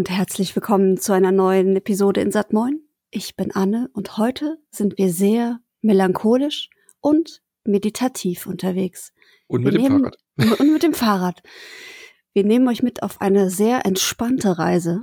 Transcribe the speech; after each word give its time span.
und 0.00 0.08
herzlich 0.08 0.56
willkommen 0.56 0.96
zu 0.96 1.12
einer 1.12 1.30
neuen 1.30 1.76
Episode 1.76 2.22
in 2.22 2.30
Satmoin. 2.30 2.80
Ich 3.10 3.36
bin 3.36 3.50
Anne 3.50 3.90
und 3.92 4.16
heute 4.16 4.56
sind 4.70 4.96
wir 4.96 5.12
sehr 5.12 5.60
melancholisch 5.82 6.70
und 7.00 7.42
meditativ 7.66 8.46
unterwegs. 8.46 9.12
Und 9.46 9.62
mit 9.62 9.74
wir 9.74 9.78
dem 9.78 9.82
nehmen, 9.82 10.10
Fahrrad. 10.38 10.58
Und 10.60 10.72
mit 10.72 10.82
dem 10.82 10.94
Fahrrad. 10.94 11.42
Wir 12.32 12.44
nehmen 12.44 12.66
euch 12.68 12.82
mit 12.82 13.02
auf 13.02 13.20
eine 13.20 13.50
sehr 13.50 13.84
entspannte 13.84 14.58
Reise 14.58 15.02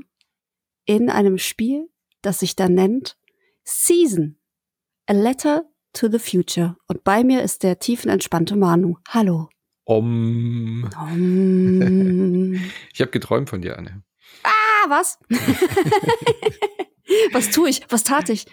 in 0.86 1.11
einem 1.11 1.38
Spiel, 1.38 1.91
das 2.23 2.39
sich 2.39 2.55
da 2.55 2.68
nennt 2.68 3.20
Season. 3.66 4.40
A 5.05 5.13
Letter 5.13 5.70
to 5.93 6.09
the 6.09 6.18
Future. 6.18 6.76
Und 6.88 7.04
bei 7.04 7.23
mir 7.23 7.43
ist 7.43 7.62
der 7.62 7.77
tiefenentspannte 7.77 8.55
Manu. 8.55 8.95
Hallo. 9.09 9.48
Um. 9.84 10.90
Um. 10.99 12.59
Ich 12.93 13.02
habe 13.02 13.12
geträumt 13.12 13.52
von 13.52 13.62
dir, 13.62 13.77
Anne. 13.77 14.02
ah, 14.41 14.56
was? 14.90 15.20
Was 17.32 17.52
tue 17.52 17.70
ich? 17.70 17.82
Was 17.88 18.04
tat 18.04 18.30
ich? 18.30 18.48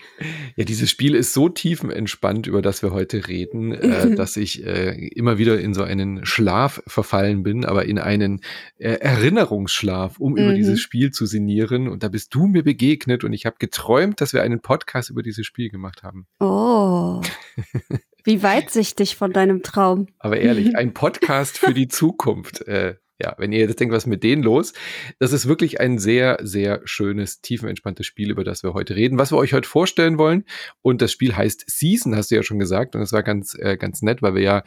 Ja, 0.55 0.65
dieses 0.65 0.89
Spiel 0.89 1.17
ist 1.17 1.33
so 1.33 1.49
tiefenentspannt, 1.49 2.47
über 2.47 2.63
das 2.63 2.83
wir 2.83 2.93
heute 2.93 3.27
reden, 3.27 3.73
äh, 3.73 4.15
dass 4.15 4.37
ich 4.37 4.65
äh, 4.65 5.09
immer 5.09 5.39
wieder 5.39 5.59
in 5.61 5.75
so 5.75 5.83
einen 5.83 6.25
Schlaf 6.25 6.81
verfallen 6.87 7.43
bin, 7.43 7.65
aber 7.65 7.85
in 7.87 7.99
einen 7.99 8.43
äh, 8.79 8.91
Erinnerungsschlaf, 8.93 10.21
um 10.21 10.37
über 10.37 10.53
Mhm. 10.53 10.55
dieses 10.55 10.81
Spiel 10.81 11.11
zu 11.11 11.27
sinnieren. 11.27 11.89
Und 11.89 12.05
da 12.05 12.09
bist 12.09 12.33
du 12.33 12.47
mir 12.47 12.63
begegnet 12.63 13.25
und 13.25 13.33
ich 13.33 13.45
habe 13.45 13.57
geträumt, 13.59 14.21
dass 14.21 14.33
wir 14.33 14.43
einen 14.43 14.61
Podcast 14.61 15.11
über 15.11 15.25
dieses 15.25 15.45
Spiel 15.47 15.69
gemacht 15.69 16.05
haben. 16.05 16.29
Oh. 16.39 17.23
Wie 18.25 18.43
weitsichtig 18.43 19.17
von 19.17 19.33
deinem 19.33 19.63
Traum. 19.65 20.07
Aber 20.21 20.39
ehrlich, 20.39 20.77
ein 20.77 20.95
Podcast 20.95 21.59
für 21.59 21.75
die 21.75 21.89
Zukunft. 21.89 22.61
Äh, 22.69 22.95
ja, 23.21 23.35
wenn 23.39 23.53
ihr 23.53 23.61
jetzt 23.61 23.79
denkt, 23.79 23.95
was 23.95 24.05
ist 24.05 24.09
mit 24.09 24.25
denen 24.25 24.43
los? 24.43 24.73
Das 25.21 25.33
ist 25.33 25.47
wirklich 25.47 25.81
ein 25.81 25.99
sehr, 25.99 26.39
sehr 26.43 26.81
schönes, 26.85 27.41
tiefenentspanntes 27.41 28.07
Spiel, 28.07 28.31
über 28.31 28.43
das 28.43 28.65
wir 28.65 28.75
heute 28.75 28.97
reden, 28.97 29.19
was 29.19 29.31
wir 29.31 29.37
euch 29.37 29.53
heute 29.53 29.69
vorstellen 29.69 30.19
wollen. 30.19 30.45
Und 30.83 31.01
das 31.01 31.13
Spiel 31.13 31.37
heißt 31.37 31.65
Season, 31.69 32.17
hast 32.17 32.33
du 32.33 32.35
ja 32.35 32.43
schon 32.43 32.59
gesagt. 32.59 32.97
Und 32.97 33.01
das 33.01 33.13
war 33.13 33.23
ganz, 33.23 33.57
äh, 33.59 33.77
ganz 33.77 34.03
nett, 34.03 34.21
weil 34.21 34.35
wir 34.35 34.43
ja 34.43 34.65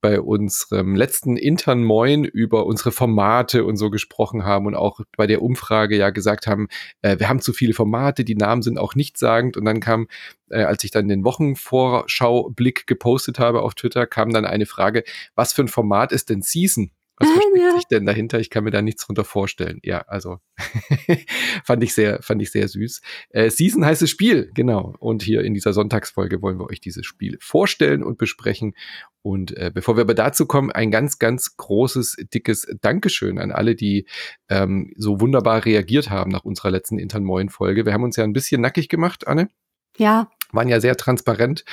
bei 0.00 0.18
unserem 0.18 0.94
letzten 0.96 1.36
Intern 1.36 1.84
Moin 1.84 2.24
über 2.24 2.64
unsere 2.64 2.90
Formate 2.90 3.66
und 3.66 3.76
so 3.76 3.90
gesprochen 3.90 4.44
haben 4.44 4.64
und 4.64 4.74
auch 4.74 5.00
bei 5.18 5.26
der 5.26 5.42
Umfrage 5.42 5.96
ja 5.98 6.08
gesagt 6.08 6.46
haben, 6.46 6.68
äh, 7.02 7.18
wir 7.18 7.28
haben 7.28 7.42
zu 7.42 7.52
viele 7.52 7.74
Formate, 7.74 8.24
die 8.24 8.34
Namen 8.34 8.62
sind 8.62 8.78
auch 8.78 8.94
nichtssagend. 8.94 9.58
Und 9.58 9.66
dann 9.66 9.80
kam, 9.80 10.08
äh, 10.48 10.62
als 10.62 10.84
ich 10.84 10.90
dann 10.90 11.08
den 11.08 11.22
Wochenvorschaublick 11.24 12.86
gepostet 12.86 13.38
habe 13.38 13.60
auf 13.60 13.74
Twitter, 13.74 14.06
kam 14.06 14.32
dann 14.32 14.46
eine 14.46 14.64
Frage, 14.64 15.04
was 15.34 15.52
für 15.52 15.62
ein 15.62 15.68
Format 15.68 16.12
ist 16.12 16.30
denn 16.30 16.40
Season? 16.40 16.90
Was 17.20 17.28
Ah, 17.28 17.32
versteckt 17.32 17.58
ja. 17.58 17.74
sich 17.74 17.86
denn 17.86 18.06
dahinter? 18.06 18.40
Ich 18.40 18.48
kann 18.48 18.64
mir 18.64 18.70
da 18.70 18.80
nichts 18.80 19.04
drunter 19.04 19.24
vorstellen. 19.24 19.78
Ja, 19.84 19.98
also 20.08 20.38
fand 21.64 21.84
ich 21.84 21.94
sehr, 21.94 22.22
fand 22.22 22.40
ich 22.40 22.50
sehr 22.50 22.66
süß. 22.66 23.02
Äh, 23.28 23.50
Season 23.50 23.84
heißt 23.84 24.00
das 24.00 24.08
Spiel, 24.08 24.50
genau. 24.54 24.94
Und 24.98 25.22
hier 25.22 25.42
in 25.42 25.52
dieser 25.52 25.74
Sonntagsfolge 25.74 26.40
wollen 26.40 26.58
wir 26.58 26.70
euch 26.70 26.80
dieses 26.80 27.04
Spiel 27.04 27.36
vorstellen 27.40 28.02
und 28.02 28.16
besprechen. 28.16 28.72
Und 29.20 29.54
äh, 29.56 29.70
bevor 29.72 29.96
wir 29.96 30.02
aber 30.02 30.14
dazu 30.14 30.46
kommen, 30.46 30.72
ein 30.72 30.90
ganz, 30.90 31.18
ganz 31.18 31.58
großes, 31.58 32.16
dickes 32.32 32.66
Dankeschön 32.80 33.38
an 33.38 33.52
alle, 33.52 33.74
die 33.74 34.06
ähm, 34.48 34.92
so 34.96 35.20
wunderbar 35.20 35.66
reagiert 35.66 36.08
haben 36.08 36.30
nach 36.30 36.44
unserer 36.44 36.70
letzten 36.70 36.98
Intern 36.98 37.24
Moin 37.24 37.50
Folge. 37.50 37.84
Wir 37.84 37.92
haben 37.92 38.04
uns 38.04 38.16
ja 38.16 38.24
ein 38.24 38.32
bisschen 38.32 38.62
nackig 38.62 38.88
gemacht, 38.88 39.26
Anne 39.28 39.50
Ja, 39.98 40.30
waren 40.52 40.68
ja 40.68 40.80
sehr 40.80 40.96
transparent, 40.96 41.64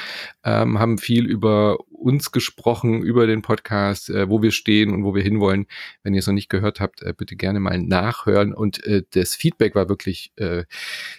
ähm, 0.43 0.77
haben 0.77 0.97
viel 0.97 1.25
über 1.25 1.77
uns 1.97 2.31
gesprochen, 2.31 3.01
über 3.01 3.27
den 3.27 3.41
Podcast, 3.41 4.09
äh, 4.09 4.29
wo 4.29 4.41
wir 4.41 4.51
stehen 4.51 4.93
und 4.93 5.03
wo 5.03 5.15
wir 5.15 5.23
hinwollen. 5.23 5.65
Wenn 6.03 6.13
ihr 6.13 6.19
es 6.19 6.27
noch 6.27 6.33
nicht 6.33 6.49
gehört 6.49 6.79
habt, 6.79 7.01
äh, 7.01 7.13
bitte 7.15 7.35
gerne 7.35 7.59
mal 7.59 7.79
nachhören. 7.79 8.53
Und 8.53 8.83
äh, 8.85 9.03
das 9.11 9.35
Feedback 9.35 9.75
war 9.75 9.89
wirklich 9.89 10.31
äh, 10.37 10.63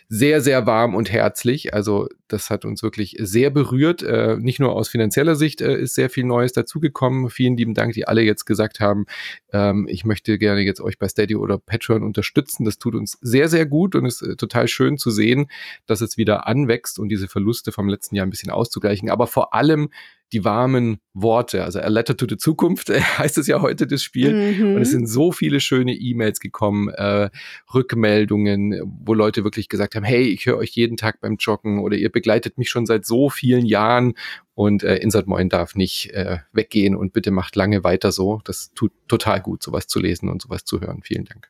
sehr, 0.09 0.41
sehr 0.41 0.67
warm 0.67 0.95
und 0.95 1.11
herzlich. 1.13 1.75
Also 1.75 2.09
das 2.29 2.51
hat 2.51 2.65
uns 2.65 2.83
wirklich 2.83 3.17
sehr 3.19 3.51
berührt. 3.51 4.03
Äh, 4.03 4.37
nicht 4.39 4.61
nur 4.61 4.75
aus 4.75 4.89
finanzieller 4.89 5.35
Sicht 5.35 5.61
äh, 5.61 5.79
ist 5.79 5.95
sehr 5.95 6.11
viel 6.11 6.25
Neues 6.25 6.53
dazugekommen. 6.53 7.31
Vielen 7.31 7.57
lieben 7.57 7.75
Dank, 7.75 7.95
die 7.95 8.07
alle 8.07 8.23
jetzt 8.23 8.45
gesagt 8.45 8.81
haben, 8.81 9.07
ähm, 9.53 9.87
ich 9.89 10.05
möchte 10.05 10.39
gerne 10.39 10.61
jetzt 10.61 10.81
euch 10.81 10.99
bei 10.99 11.09
Steady 11.09 11.37
oder 11.37 11.59
Patreon 11.59 12.03
unterstützen. 12.03 12.65
Das 12.65 12.79
tut 12.79 12.95
uns 12.95 13.19
sehr, 13.21 13.49
sehr 13.49 13.67
gut 13.67 13.95
und 13.95 14.05
ist 14.05 14.23
äh, 14.23 14.37
total 14.37 14.69
schön 14.69 14.99
zu 14.99 15.11
sehen, 15.11 15.51
dass 15.87 16.01
es 16.01 16.17
wieder 16.17 16.47
anwächst 16.47 16.99
und 16.99 17.09
diese 17.09 17.29
Verluste 17.29 17.73
vom 17.73 17.89
letzten 17.89 18.15
Jahr 18.15 18.27
ein 18.27 18.31
bisschen 18.31 18.51
auszugleichen. 18.51 19.11
Aber 19.11 19.27
vor 19.27 19.55
allem 19.55 19.89
die 20.33 20.45
warmen 20.45 20.99
Worte, 21.15 21.65
also 21.65 21.81
A 21.81 21.89
Letter 21.89 22.17
to 22.17 22.27
the 22.29 22.37
Zukunft 22.37 22.91
heißt 23.19 23.39
es 23.39 23.47
ja 23.47 23.61
heute 23.61 23.87
das 23.87 24.03
Spiel. 24.03 24.55
Mhm. 24.55 24.77
Und 24.77 24.83
es 24.83 24.91
sind 24.91 25.07
so 25.09 25.33
viele 25.33 25.61
schöne 25.61 25.95
E-Mails 25.95 26.41
gekommen, 26.41 26.89
äh, 26.91 27.31
Rückmeldungen, 27.73 28.81
wo 29.05 29.15
Leute 29.15 29.45
wirklich 29.45 29.69
gesagt 29.69 29.95
haben, 29.95 30.05
hey, 30.05 30.23
ich 30.23 30.47
höre 30.47 30.59
euch 30.59 30.71
jeden 30.71 30.97
Tag 30.97 31.21
beim 31.21 31.37
Joggen 31.37 31.81
oder 31.81 31.97
ihr 31.97 32.11
begleitet 32.11 32.59
mich 32.59 32.69
schon 32.69 32.87
seit 32.87 33.07
so 33.07 33.31
vielen 33.31 33.67
Jahren 33.67 34.15
und 34.55 34.83
äh, 34.83 34.97
Insert 34.97 35.27
Moin 35.27 35.49
darf 35.49 35.75
nicht 35.75 36.11
äh, 36.11 36.39
weggehen 36.53 36.97
und 36.97 37.13
bitte 37.13 37.31
macht 37.31 37.57
lange 37.57 37.85
weiter 37.85 38.13
so. 38.13 38.41
Das 38.45 38.73
tut 38.75 38.93
total 39.07 39.41
gut, 39.41 39.63
sowas 39.63 39.87
zu 39.87 40.01
lesen 40.01 40.29
und 40.29 40.43
sowas 40.43 40.65
zu 40.65 40.81
hören. 40.81 41.01
Vielen 41.03 41.25
Dank. 41.25 41.49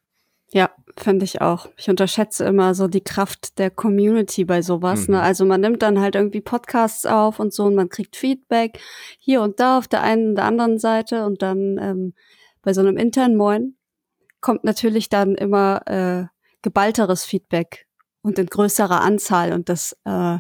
Ja, 0.51 0.71
finde 0.97 1.25
ich 1.25 1.43
auch. 1.43 1.69
Ich 1.77 1.91
unterschätze 1.91 2.45
immer 2.45 2.75
so 2.75 2.89
die 2.89 3.03
Kraft 3.03 3.59
der 3.59 3.71
Community 3.71 4.45
bei 4.45 4.63
sowas. 4.63 5.07
Mhm. 5.07 5.15
Ne? 5.15 5.23
Also 5.23 5.45
man 5.45 5.61
nimmt 5.61 5.83
dann 5.83 6.01
halt 6.01 6.15
irgendwie 6.15 6.41
Podcasts 6.41 7.05
auf 7.05 7.39
und 7.39 7.53
so 7.53 7.65
und 7.65 7.75
man 7.75 7.91
kriegt 7.91 8.17
Feedback 8.17 8.81
hier 9.19 9.43
und 9.43 9.61
da 9.61 9.79
auf 9.79 9.89
der 9.89 10.03
einen 10.03 10.31
und 10.31 10.35
der 10.37 10.47
anderen 10.47 10.79
Seite 10.79 11.27
und 11.27 11.43
dann 11.43 11.79
ähm, 11.79 12.15
bei 12.63 12.73
so 12.73 12.81
einem 12.81 12.97
internen 12.97 13.37
Moin 13.37 13.77
kommt 14.41 14.65
natürlich 14.65 15.09
dann 15.09 15.35
immer 15.35 15.83
äh, 15.87 16.27
geballteres 16.63 17.25
Feedback 17.25 17.87
und 18.23 18.39
in 18.39 18.47
größerer 18.47 19.01
Anzahl 19.01 19.53
und 19.53 19.69
das 19.69 19.97
äh, 20.05 20.39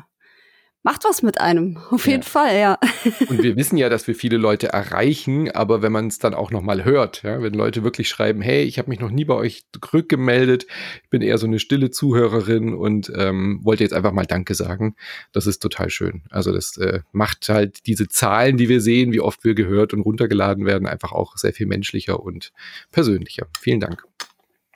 macht 0.89 1.05
was 1.05 1.21
mit 1.21 1.39
einem. 1.39 1.77
Auf 1.91 2.07
Ja. 2.07 2.13
jeden 2.13 2.23
Fall, 2.23 2.59
ja. 2.59 2.79
Und 3.29 3.43
wir 3.43 3.57
wissen 3.57 3.77
ja, 3.77 3.91
dass 3.91 4.07
wir 4.07 4.15
viele 4.15 4.39
Leute 4.39 4.69
erreichen, 4.69 5.51
aber 5.51 5.83
wenn 5.83 5.93
man 5.93 6.07
es 6.07 6.19
dann 6.19 6.33
auch 6.33 6.51
nochmal 6.51 6.83
hört, 6.83 7.25
ja, 7.25 7.43
wenn 7.43 7.53
Leute 7.53 7.85
wirklich 7.85 8.09
schreiben, 8.09 8.41
hey, 8.41 8.63
ich 8.63 8.79
habe 8.79 8.89
mich 8.89 8.99
noch 8.99 9.11
nie 9.11 9.27
bei 9.27 9.35
euch 9.35 9.65
rückgemeldet, 9.93 10.67
ich 11.05 11.11
bin 11.11 11.21
eher 11.21 11.37
so 11.37 11.47
eine 11.47 11.59
stille 11.59 11.91
Zuhörerin 11.91 12.73
und 12.73 13.13
ähm, 13.15 13.61
wollte 13.65 13.85
jetzt 13.85 13.93
einfach 13.93 14.13
mal 14.13 14.25
Danke 14.25 14.55
sagen, 14.55 14.97
das 15.33 15.47
ist 15.47 15.59
total 15.59 15.91
schön. 15.91 16.23
Also 16.31 16.53
das 16.55 16.79
äh, 16.79 17.01
macht 17.13 17.47
halt 17.51 17.87
diese 17.87 18.09
Zahlen, 18.09 18.57
die 18.57 18.71
wir 18.71 18.81
sehen, 18.81 19.13
wie 19.13 19.21
oft 19.21 19.45
wir 19.45 19.55
gehört 19.55 19.93
und 19.93 20.01
runtergeladen 20.01 20.65
werden, 20.65 20.89
einfach 20.89 21.13
auch 21.13 21.37
sehr 21.37 21.53
viel 21.53 21.67
menschlicher 21.67 22.21
und 22.21 22.51
persönlicher. 22.93 23.47
Vielen 23.61 23.81
Dank. 23.81 24.05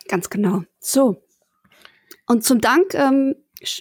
Ganz 0.09 0.29
genau. 0.29 0.65
So. 0.79 1.23
Und 2.27 2.45
zum 2.45 2.61
Dank 2.61 2.93
ähm, 2.93 3.35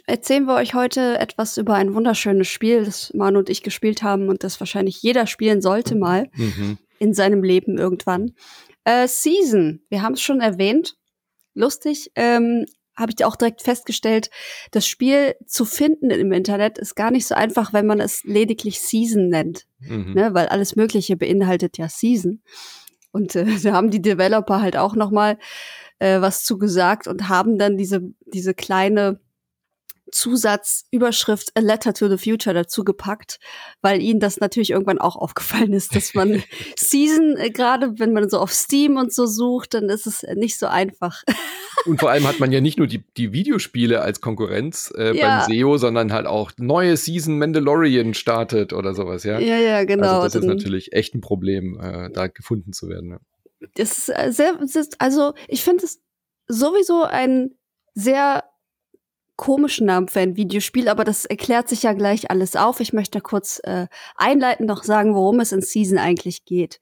erzählen 0.08 0.46
wir 0.46 0.56
euch 0.56 0.74
heute 0.74 1.18
etwas 1.20 1.58
über 1.58 1.76
ein 1.76 1.94
wunderschönes 1.94 2.48
Spiel, 2.48 2.84
das 2.86 3.14
Manu 3.14 3.40
und 3.40 3.50
ich 3.50 3.64
gespielt 3.64 4.04
haben 4.04 4.30
und 4.30 4.44
das 4.44 4.60
wahrscheinlich 4.60 5.02
jeder 5.02 5.28
spielen 5.28 5.62
sollte 5.62 5.96
mal 5.96 6.30
Mhm. 6.36 6.78
in 7.00 7.14
seinem 7.14 7.44
Leben 7.44 7.78
irgendwann. 7.78 8.34
Äh, 8.84 9.08
Season, 9.08 9.82
wir 9.90 10.02
haben 10.02 10.14
es 10.14 10.22
schon 10.22 10.42
erwähnt. 10.42 10.96
Lustig, 11.54 12.12
ähm, 12.16 12.66
habe 12.96 13.14
ich 13.18 13.26
auch 13.26 13.36
direkt 13.36 13.62
festgestellt, 13.62 14.30
das 14.72 14.86
Spiel 14.86 15.36
zu 15.48 15.66
finden 15.66 16.12
im 16.12 16.32
Internet 16.32 16.78
ist 16.78 16.96
gar 16.96 17.10
nicht 17.10 17.26
so 17.26 17.36
einfach, 17.36 17.74
wenn 17.74 17.88
man 17.88 18.00
es 18.00 18.24
lediglich 18.24 18.82
Season 18.82 19.30
nennt 19.30 19.66
Mhm. 19.80 20.14
ne, 20.14 20.34
weil 20.34 20.48
alles 20.48 20.76
Mögliche 20.76 21.18
beinhaltet 21.18 21.78
ja 21.78 21.90
Season. 21.90 22.42
Und 23.12 23.36
äh, 23.36 23.46
da 23.64 23.74
haben 23.74 23.90
die 23.92 24.02
Developer 24.02 24.62
halt 24.62 24.78
auch 24.78 24.96
noch 24.96 25.10
mal 25.12 25.38
äh, 26.00 26.22
was 26.22 26.44
zu 26.44 26.58
gesagt 26.58 27.08
und 27.08 27.30
haben 27.30 27.58
dann 27.58 27.78
diese 27.78 28.02
diese 28.26 28.54
kleine 28.54 29.20
Zusatzüberschrift 30.12 31.52
A 31.56 31.60
Letter 31.62 31.94
to 31.94 32.10
the 32.10 32.18
Future 32.18 32.54
dazu 32.54 32.84
gepackt, 32.84 33.40
weil 33.82 34.02
ihnen 34.02 34.20
das 34.20 34.40
natürlich 34.40 34.72
irgendwann 34.72 35.00
auch 35.00 35.16
aufgefallen 35.16 35.74
ist, 35.74 35.96
dass 35.96 36.14
man 36.14 36.44
Season, 36.78 37.38
äh, 37.38 37.50
gerade 37.50 38.00
wenn 38.00 38.14
man 38.14 38.30
so 38.30 38.40
auf 38.40 38.52
Steam 38.52 38.98
und 38.98 39.14
so 39.14 39.26
sucht, 39.26 39.74
dann 39.74 39.90
ist 39.90 40.08
es 40.08 40.24
nicht 40.36 40.58
so 40.58 40.68
einfach. 40.68 41.24
Und 41.86 42.00
vor 42.00 42.12
allem 42.12 42.28
hat 42.28 42.40
man 42.40 42.52
ja 42.52 42.62
nicht 42.62 42.78
nur 42.78 42.86
die, 42.86 43.04
die 43.18 43.34
Videospiele 43.34 44.02
als 44.02 44.22
Konkurrenz 44.22 44.94
äh, 44.96 45.18
Ja. 45.18 45.46
beim 45.48 45.52
SEO, 45.52 45.78
sondern 45.78 46.14
halt 46.14 46.28
auch 46.28 46.52
neue 46.58 46.96
Season 46.96 47.40
Mandalorian 47.40 48.14
startet 48.14 48.72
oder 48.72 48.94
sowas, 48.94 49.24
ja. 49.24 49.40
ja, 49.40 49.58
ja, 49.58 49.84
genau. 49.84 50.20
Also 50.20 50.24
das 50.24 50.36
ist 50.36 50.46
natürlich 50.46 50.94
echt 50.94 51.16
ein 51.16 51.22
Problem, 51.22 51.80
äh, 51.80 52.12
da 52.12 52.28
gefunden 52.28 52.72
zu 52.74 52.88
werden. 52.88 53.12
Ja. 53.12 53.20
das 53.76 53.98
ist 53.98 54.10
äh, 54.10 54.32
sehr, 54.32 54.60
es 54.62 54.76
ist, 54.76 55.02
also 55.02 55.34
ich 55.48 55.64
finde 55.64 55.86
es 55.86 56.02
sowieso 56.48 57.04
ein 57.04 57.56
sehr 57.96 58.44
komischen 59.42 59.88
Namen 59.88 60.08
für 60.08 60.20
ein 60.20 60.38
Videospiel, 60.38 60.88
aber 60.88 61.04
das 61.04 61.26
erklärt 61.26 61.68
sich 61.68 61.82
ja 61.82 61.94
gleich 61.94 62.30
alles 62.30 62.56
auf. 62.56 62.80
Ich 62.80 62.94
möchte 62.94 63.22
kurz 63.22 63.60
äh, 63.64 63.88
einleitend 64.16 64.70
noch 64.70 64.84
sagen, 64.84 65.16
worum 65.16 65.40
es 65.40 65.52
in 65.52 65.62
Season 65.62 65.98
eigentlich 65.98 66.46
geht. 66.46 66.80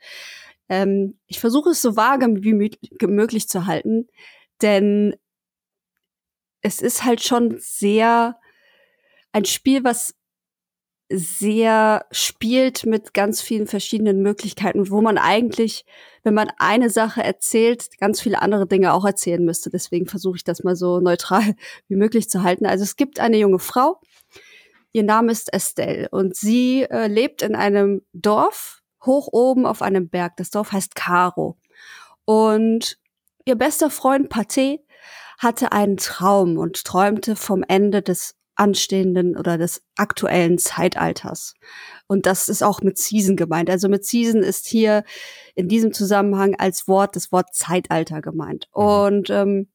Ähm, 0.67 1.17
ich 1.25 1.39
versuche 1.39 1.69
es 1.69 1.81
so 1.81 1.95
vage 1.95 2.27
wie 2.43 3.07
möglich 3.07 3.47
zu 3.47 3.65
halten, 3.65 4.09
denn 4.61 5.15
es 6.61 6.81
ist 6.81 7.05
halt 7.05 7.23
schon 7.23 7.55
sehr 7.59 8.37
ein 9.31 9.45
Spiel, 9.45 9.85
was 9.85 10.15
sehr 11.11 12.05
spielt 12.11 12.85
mit 12.85 13.15
ganz 13.15 13.41
vielen 13.41 13.65
verschiedenen 13.65 14.21
Möglichkeiten, 14.21 14.91
wo 14.91 15.01
man 15.01 15.17
eigentlich, 15.17 15.85
wenn 16.23 16.35
man 16.35 16.51
eine 16.57 16.91
Sache 16.91 17.23
erzählt, 17.23 17.97
ganz 17.99 18.21
viele 18.21 18.41
andere 18.41 18.67
Dinge 18.67 18.93
auch 18.93 19.05
erzählen 19.05 19.43
müsste. 19.43 19.71
Deswegen 19.71 20.05
versuche 20.05 20.37
ich 20.37 20.43
das 20.43 20.63
mal 20.63 20.75
so 20.75 20.99
neutral 20.99 21.55
wie 21.87 21.95
möglich 21.95 22.29
zu 22.29 22.43
halten. 22.43 22.67
Also 22.67 22.83
es 22.83 22.95
gibt 22.95 23.19
eine 23.19 23.37
junge 23.37 23.59
Frau, 23.59 23.99
ihr 24.91 25.03
Name 25.03 25.31
ist 25.31 25.51
Estelle 25.51 26.09
und 26.09 26.35
sie 26.35 26.83
äh, 26.83 27.07
lebt 27.07 27.41
in 27.41 27.55
einem 27.55 28.03
Dorf 28.13 28.83
hoch 29.03 29.29
oben 29.31 29.65
auf 29.65 29.81
einem 29.81 30.09
Berg. 30.09 30.37
Das 30.37 30.51
Dorf 30.51 30.71
heißt 30.71 30.93
Caro. 30.93 31.57
Und 32.25 32.99
ihr 33.45 33.55
bester 33.55 33.89
Freund 33.89 34.31
Pathé 34.31 34.81
hatte 35.39 35.71
einen 35.71 35.97
Traum 35.97 36.57
und 36.57 36.83
träumte 36.83 37.35
vom 37.35 37.63
Ende 37.67 38.01
des 38.03 38.35
anstehenden 38.59 39.37
oder 39.37 39.57
des 39.57 39.81
aktuellen 39.95 40.57
Zeitalters. 40.57 41.55
Und 42.07 42.25
das 42.25 42.49
ist 42.49 42.63
auch 42.63 42.81
mit 42.81 42.97
Season 42.97 43.35
gemeint. 43.35 43.69
Also 43.69 43.87
mit 43.87 44.05
Season 44.05 44.43
ist 44.43 44.67
hier 44.67 45.03
in 45.55 45.67
diesem 45.67 45.93
Zusammenhang 45.93 46.55
als 46.55 46.87
Wort 46.87 47.15
das 47.15 47.31
Wort 47.31 47.53
Zeitalter 47.53 48.21
gemeint. 48.21 48.67
Mhm. 48.75 48.83
Und 48.83 49.29
ähm, 49.29 49.67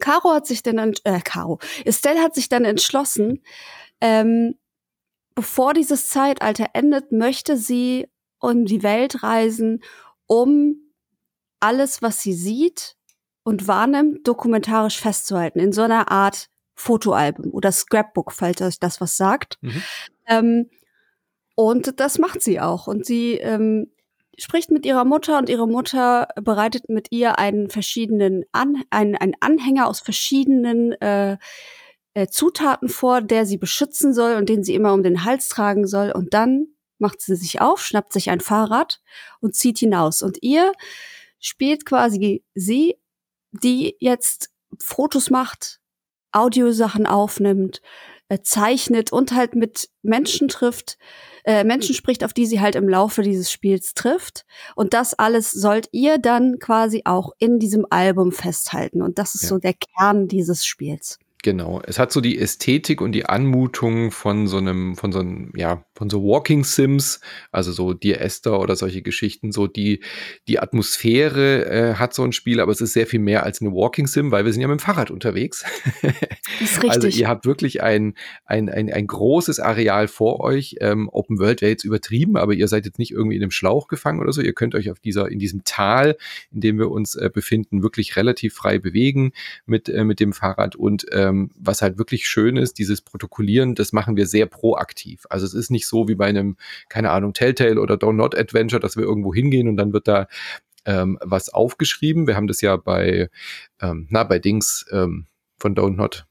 Caro 0.00 0.32
hat 0.32 0.46
sich 0.46 0.62
dann, 0.62 0.94
äh, 1.04 1.20
Caro, 1.20 1.60
Estelle 1.84 2.20
hat 2.20 2.34
sich 2.34 2.48
dann 2.48 2.64
entschlossen, 2.64 3.42
ähm, 4.00 4.56
bevor 5.34 5.74
dieses 5.74 6.08
Zeitalter 6.08 6.70
endet, 6.72 7.12
möchte 7.12 7.56
sie 7.56 8.08
um 8.40 8.64
die 8.64 8.82
Welt 8.82 9.22
reisen, 9.22 9.82
um 10.26 10.76
alles, 11.60 12.02
was 12.02 12.20
sie 12.20 12.32
sieht 12.32 12.96
und 13.44 13.68
wahrnimmt, 13.68 14.26
dokumentarisch 14.26 15.00
festzuhalten. 15.00 15.60
In 15.60 15.72
so 15.72 15.82
einer 15.82 16.10
Art 16.10 16.48
Fotoalbum 16.74 17.52
oder 17.52 17.72
Scrapbook, 17.72 18.32
falls 18.32 18.60
euch 18.62 18.80
das 18.80 19.00
was 19.00 19.16
sagt. 19.16 19.58
Mhm. 19.60 19.82
Ähm, 20.26 20.70
und 21.54 22.00
das 22.00 22.18
macht 22.18 22.42
sie 22.42 22.60
auch. 22.60 22.86
Und 22.86 23.04
sie 23.06 23.34
ähm, 23.34 23.90
spricht 24.38 24.70
mit 24.70 24.86
ihrer 24.86 25.04
Mutter 25.04 25.38
und 25.38 25.48
ihre 25.48 25.68
Mutter 25.68 26.28
bereitet 26.40 26.88
mit 26.88 27.08
ihr 27.10 27.38
einen 27.38 27.68
verschiedenen 27.68 28.44
An 28.52 28.82
einen, 28.90 29.16
einen 29.16 29.34
Anhänger 29.40 29.86
aus 29.86 30.00
verschiedenen 30.00 30.92
äh, 31.00 31.36
äh, 32.14 32.26
Zutaten 32.28 32.88
vor, 32.88 33.20
der 33.20 33.46
sie 33.46 33.58
beschützen 33.58 34.14
soll 34.14 34.36
und 34.36 34.48
den 34.48 34.64
sie 34.64 34.74
immer 34.74 34.92
um 34.92 35.02
den 35.02 35.24
Hals 35.24 35.48
tragen 35.48 35.86
soll. 35.86 36.12
Und 36.12 36.34
dann 36.34 36.68
macht 36.98 37.20
sie 37.20 37.36
sich 37.36 37.60
auf, 37.60 37.84
schnappt 37.84 38.12
sich 38.12 38.30
ein 38.30 38.40
Fahrrad 38.40 39.00
und 39.40 39.54
zieht 39.54 39.78
hinaus. 39.78 40.22
Und 40.22 40.38
ihr 40.40 40.72
spielt 41.38 41.84
quasi 41.84 42.44
sie, 42.54 42.96
die 43.50 43.96
jetzt 43.98 44.50
Fotos 44.78 45.28
macht 45.28 45.81
Audiosachen 46.32 47.06
aufnimmt, 47.06 47.80
äh, 48.28 48.40
zeichnet 48.42 49.12
und 49.12 49.32
halt 49.32 49.54
mit 49.54 49.90
Menschen 50.02 50.48
trifft, 50.48 50.98
äh, 51.44 51.64
Menschen 51.64 51.94
spricht, 51.94 52.24
auf 52.24 52.32
die 52.32 52.46
sie 52.46 52.60
halt 52.60 52.76
im 52.76 52.88
Laufe 52.88 53.22
dieses 53.22 53.50
Spiels 53.50 53.94
trifft. 53.94 54.44
Und 54.74 54.94
das 54.94 55.14
alles 55.14 55.50
sollt 55.50 55.88
ihr 55.92 56.18
dann 56.18 56.58
quasi 56.58 57.02
auch 57.04 57.32
in 57.38 57.58
diesem 57.58 57.86
Album 57.90 58.32
festhalten. 58.32 59.02
Und 59.02 59.18
das 59.18 59.34
ist 59.34 59.42
ja. 59.42 59.48
so 59.48 59.58
der 59.58 59.74
Kern 59.74 60.28
dieses 60.28 60.64
Spiels. 60.64 61.18
Genau. 61.44 61.82
Es 61.84 61.98
hat 61.98 62.12
so 62.12 62.20
die 62.20 62.38
Ästhetik 62.38 63.00
und 63.00 63.10
die 63.10 63.26
Anmutung 63.26 64.12
von 64.12 64.46
so 64.46 64.58
einem, 64.58 64.94
von 64.94 65.10
so 65.10 65.18
einem, 65.18 65.52
ja, 65.56 65.84
von 65.96 66.08
so 66.08 66.22
Walking 66.22 66.62
Sims, 66.62 67.20
also 67.50 67.72
so 67.72 67.94
Dear 67.94 68.20
Esther 68.20 68.60
oder 68.60 68.76
solche 68.76 69.02
Geschichten, 69.02 69.50
so 69.50 69.66
die, 69.66 70.04
die 70.46 70.60
Atmosphäre 70.60 71.66
äh, 71.66 71.94
hat 71.94 72.14
so 72.14 72.22
ein 72.22 72.30
Spiel, 72.30 72.60
aber 72.60 72.70
es 72.70 72.80
ist 72.80 72.92
sehr 72.92 73.08
viel 73.08 73.18
mehr 73.18 73.42
als 73.42 73.60
eine 73.60 73.72
Walking 73.72 74.06
Sim, 74.06 74.30
weil 74.30 74.44
wir 74.44 74.52
sind 74.52 74.62
ja 74.62 74.68
mit 74.68 74.78
dem 74.78 74.84
Fahrrad 74.84 75.10
unterwegs. 75.10 75.64
ist 76.60 76.76
richtig. 76.76 76.90
Also 76.90 77.08
ihr 77.08 77.26
habt 77.26 77.44
wirklich 77.44 77.82
ein, 77.82 78.14
ein, 78.44 78.68
ein, 78.68 78.92
ein 78.92 79.06
großes 79.08 79.58
Areal 79.58 80.06
vor 80.06 80.38
euch. 80.38 80.76
Ähm, 80.80 81.08
Open 81.08 81.40
World 81.40 81.60
wäre 81.60 81.72
jetzt 81.72 81.84
übertrieben, 81.84 82.36
aber 82.36 82.54
ihr 82.54 82.68
seid 82.68 82.86
jetzt 82.86 83.00
nicht 83.00 83.10
irgendwie 83.10 83.34
in 83.34 83.42
einem 83.42 83.50
Schlauch 83.50 83.88
gefangen 83.88 84.20
oder 84.20 84.32
so. 84.32 84.42
Ihr 84.42 84.52
könnt 84.52 84.76
euch 84.76 84.92
auf 84.92 85.00
dieser, 85.00 85.28
in 85.28 85.40
diesem 85.40 85.64
Tal, 85.64 86.16
in 86.52 86.60
dem 86.60 86.78
wir 86.78 86.92
uns 86.92 87.16
äh, 87.16 87.30
befinden, 87.34 87.82
wirklich 87.82 88.14
relativ 88.14 88.54
frei 88.54 88.78
bewegen 88.78 89.32
mit, 89.66 89.88
äh, 89.88 90.04
mit 90.04 90.20
dem 90.20 90.32
Fahrrad 90.32 90.76
und 90.76 91.06
ähm, 91.10 91.31
ähm, 91.32 91.50
was 91.56 91.82
halt 91.82 91.98
wirklich 91.98 92.28
schön 92.28 92.56
ist, 92.56 92.78
dieses 92.78 93.00
Protokollieren, 93.00 93.74
das 93.74 93.92
machen 93.92 94.16
wir 94.16 94.26
sehr 94.26 94.46
proaktiv. 94.46 95.26
Also 95.30 95.46
es 95.46 95.54
ist 95.54 95.70
nicht 95.70 95.86
so 95.86 96.08
wie 96.08 96.14
bei 96.14 96.26
einem, 96.26 96.56
keine 96.88 97.10
Ahnung, 97.10 97.32
Telltale 97.32 97.80
oder 97.80 97.94
Don't 97.94 98.12
Not 98.12 98.36
Adventure, 98.36 98.80
dass 98.80 98.96
wir 98.96 99.04
irgendwo 99.04 99.34
hingehen 99.34 99.68
und 99.68 99.76
dann 99.76 99.92
wird 99.92 100.08
da 100.08 100.28
ähm, 100.84 101.18
was 101.22 101.48
aufgeschrieben. 101.48 102.26
Wir 102.26 102.36
haben 102.36 102.48
das 102.48 102.60
ja 102.60 102.76
bei, 102.76 103.30
ähm, 103.80 104.06
na, 104.10 104.24
bei 104.24 104.38
Dings 104.38 104.86
ähm, 104.92 105.26
von 105.58 105.74
Don't 105.74 105.96
Not. 105.96 106.26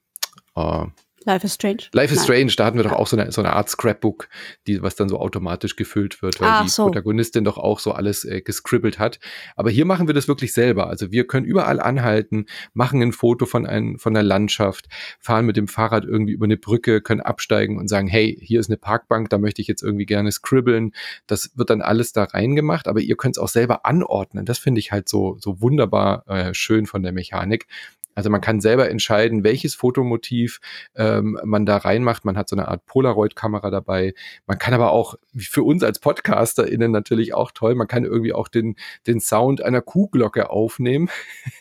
Uh, 0.53 0.87
Life 1.25 1.45
is 1.45 1.53
Strange. 1.53 1.83
Life 1.93 2.11
is 2.11 2.19
Nein. 2.19 2.25
Strange, 2.25 2.53
da 2.57 2.65
hatten 2.65 2.77
wir 2.77 2.83
doch 2.83 2.93
auch 2.93 3.07
so 3.07 3.15
eine, 3.15 3.31
so 3.31 3.41
eine 3.41 3.53
Art 3.53 3.69
Scrapbook, 3.69 4.27
die, 4.65 4.81
was 4.81 4.95
dann 4.95 5.07
so 5.07 5.19
automatisch 5.19 5.75
gefüllt 5.75 6.21
wird, 6.21 6.41
weil 6.41 6.49
Ach, 6.49 6.63
die 6.63 6.69
so. 6.69 6.85
Protagonistin 6.85 7.43
doch 7.43 7.57
auch 7.57 7.79
so 7.79 7.91
alles 7.91 8.25
äh, 8.25 8.41
gescribbelt 8.41 8.97
hat. 8.97 9.19
Aber 9.55 9.69
hier 9.69 9.85
machen 9.85 10.07
wir 10.07 10.13
das 10.13 10.27
wirklich 10.27 10.53
selber. 10.53 10.87
Also 10.87 11.11
wir 11.11 11.27
können 11.27 11.45
überall 11.45 11.79
anhalten, 11.79 12.45
machen 12.73 13.01
ein 13.01 13.11
Foto 13.11 13.45
von, 13.45 13.65
ein, 13.65 13.99
von 13.99 14.13
der 14.13 14.23
Landschaft, 14.23 14.87
fahren 15.19 15.45
mit 15.45 15.57
dem 15.57 15.67
Fahrrad 15.67 16.05
irgendwie 16.05 16.33
über 16.33 16.45
eine 16.45 16.57
Brücke, 16.57 17.01
können 17.01 17.21
absteigen 17.21 17.77
und 17.77 17.87
sagen, 17.87 18.07
hey, 18.07 18.37
hier 18.41 18.59
ist 18.59 18.69
eine 18.69 18.77
Parkbank, 18.77 19.29
da 19.29 19.37
möchte 19.37 19.61
ich 19.61 19.67
jetzt 19.67 19.83
irgendwie 19.83 20.05
gerne 20.05 20.31
scribbeln. 20.31 20.93
Das 21.27 21.51
wird 21.55 21.69
dann 21.69 21.81
alles 21.81 22.13
da 22.13 22.23
reingemacht, 22.23 22.87
aber 22.87 22.99
ihr 22.99 23.15
könnt 23.15 23.37
es 23.37 23.41
auch 23.41 23.47
selber 23.47 23.85
anordnen. 23.85 24.45
Das 24.45 24.57
finde 24.57 24.79
ich 24.79 24.91
halt 24.91 25.07
so, 25.07 25.37
so 25.39 25.61
wunderbar 25.61 26.27
äh, 26.27 26.53
schön 26.53 26.87
von 26.87 27.03
der 27.03 27.11
Mechanik, 27.11 27.67
also 28.15 28.29
man 28.29 28.41
kann 28.41 28.61
selber 28.61 28.89
entscheiden, 28.89 29.43
welches 29.43 29.75
Fotomotiv 29.75 30.59
ähm, 30.95 31.39
man 31.43 31.65
da 31.65 31.77
reinmacht. 31.77 32.25
Man 32.25 32.37
hat 32.37 32.49
so 32.49 32.55
eine 32.55 32.67
Art 32.67 32.85
Polaroid-Kamera 32.85 33.69
dabei. 33.69 34.13
Man 34.45 34.57
kann 34.57 34.73
aber 34.73 34.91
auch, 34.91 35.15
für 35.35 35.63
uns 35.63 35.83
als 35.83 35.99
PodcasterInnen 35.99 36.91
natürlich 36.91 37.33
auch 37.33 37.51
toll, 37.51 37.75
man 37.75 37.87
kann 37.87 38.03
irgendwie 38.03 38.33
auch 38.33 38.47
den, 38.47 38.75
den 39.07 39.19
Sound 39.19 39.61
einer 39.63 39.81
Kuhglocke 39.81 40.49
aufnehmen. 40.49 41.09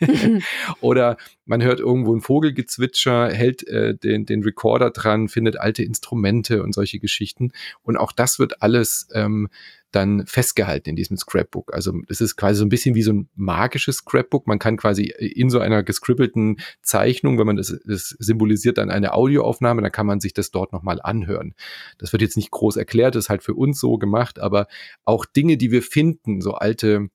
Oder 0.80 1.16
man 1.46 1.62
hört 1.62 1.80
irgendwo 1.80 2.14
ein 2.14 2.20
Vogelgezwitscher, 2.20 3.30
hält 3.32 3.66
äh, 3.66 3.94
den, 3.94 4.26
den 4.26 4.42
Recorder 4.42 4.90
dran, 4.90 5.28
findet 5.28 5.58
alte 5.58 5.82
Instrumente 5.82 6.62
und 6.62 6.74
solche 6.74 6.98
Geschichten. 6.98 7.52
Und 7.82 7.96
auch 7.96 8.12
das 8.12 8.38
wird 8.38 8.62
alles 8.62 9.08
ähm, 9.14 9.48
dann 9.92 10.26
festgehalten 10.26 10.90
in 10.90 10.96
diesem 10.96 11.16
Scrapbook. 11.16 11.74
Also 11.74 11.92
es 12.08 12.20
ist 12.20 12.36
quasi 12.36 12.58
so 12.58 12.64
ein 12.64 12.68
bisschen 12.68 12.94
wie 12.94 13.02
so 13.02 13.12
ein 13.12 13.28
magisches 13.34 13.96
Scrapbook. 13.96 14.46
Man 14.46 14.58
kann 14.58 14.76
quasi 14.76 15.04
in 15.04 15.50
so 15.50 15.58
einer 15.58 15.82
gescribbelten 15.82 16.58
Zeichnung, 16.82 17.38
wenn 17.38 17.46
man 17.46 17.56
das, 17.56 17.76
das 17.84 18.16
symbolisiert 18.18 18.78
dann 18.78 18.90
eine 18.90 19.14
Audioaufnahme, 19.14 19.82
dann 19.82 19.92
kann 19.92 20.06
man 20.06 20.20
sich 20.20 20.34
das 20.34 20.50
dort 20.50 20.72
nochmal 20.72 21.00
anhören. 21.02 21.54
Das 21.98 22.12
wird 22.12 22.22
jetzt 22.22 22.36
nicht 22.36 22.50
groß 22.50 22.76
erklärt, 22.76 23.14
das 23.14 23.24
ist 23.24 23.30
halt 23.30 23.42
für 23.42 23.54
uns 23.54 23.80
so 23.80 23.98
gemacht, 23.98 24.38
aber 24.38 24.66
auch 25.04 25.24
Dinge, 25.24 25.56
die 25.56 25.70
wir 25.70 25.82
finden, 25.82 26.40
so 26.40 26.54
alte 26.54 27.08